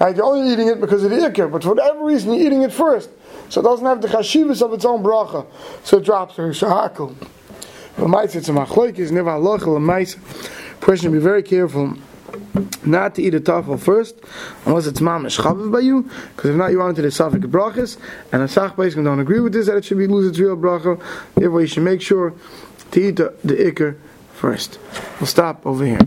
Right, 0.00 0.16
you're 0.16 0.24
only 0.24 0.52
eating 0.52 0.66
it 0.66 0.80
because 0.80 1.04
of 1.04 1.10
the 1.10 1.48
but 1.48 1.62
for 1.62 1.68
whatever 1.68 2.04
reason 2.04 2.32
you're 2.32 2.46
eating 2.48 2.62
it 2.62 2.72
first. 2.72 3.08
So 3.48 3.60
it 3.60 3.62
doesn't 3.62 3.86
have 3.86 4.02
the 4.02 4.08
chashivas 4.08 4.60
of 4.60 4.72
its 4.72 4.84
own 4.84 5.04
bracha. 5.04 5.46
So 5.84 5.98
it 5.98 6.04
drops 6.04 6.34
to 6.34 6.46
a 6.46 6.52
shackle. 6.52 7.14
L'maisa, 7.96 8.38
it's 8.38 8.48
a 8.48 8.52
machloikis, 8.52 9.12
never 9.12 9.30
halacha 9.30 9.68
l'maisa. 9.68 10.18
Person 10.80 11.12
be 11.12 11.20
very 11.20 11.44
careful 11.44 11.96
not 12.84 13.14
to 13.14 13.22
eat 13.22 13.34
a 13.34 13.40
tafel 13.40 13.78
first, 13.78 14.16
unless 14.66 14.86
it's 14.86 15.00
mamish 15.00 15.40
chaviv 15.40 15.72
by 15.72 15.80
you, 15.80 16.08
because 16.36 16.50
if 16.50 16.56
not, 16.56 16.70
you 16.70 16.78
want 16.78 16.96
to 16.96 17.02
the 17.02 17.08
safik 17.08 17.42
brachas, 17.42 17.98
and 18.32 18.42
a 18.42 18.48
sach 18.48 18.74
can 18.74 19.04
don't 19.04 19.20
agree 19.20 19.40
with 19.40 19.52
this, 19.52 19.66
that 19.66 19.76
it 19.76 19.84
should 19.84 19.98
be 19.98 20.06
lose 20.06 20.28
its 20.28 20.38
real 20.38 20.56
bracha. 20.56 21.00
Therefore, 21.34 21.60
you 21.60 21.66
should 21.66 21.82
make 21.82 22.00
sure 22.00 22.34
to 22.90 23.00
eat 23.00 23.16
the, 23.16 23.34
the 23.44 23.54
ikr 23.54 23.96
first. 24.32 24.78
We'll 25.20 25.26
stop 25.26 25.66
over 25.66 25.84
here. 25.84 26.00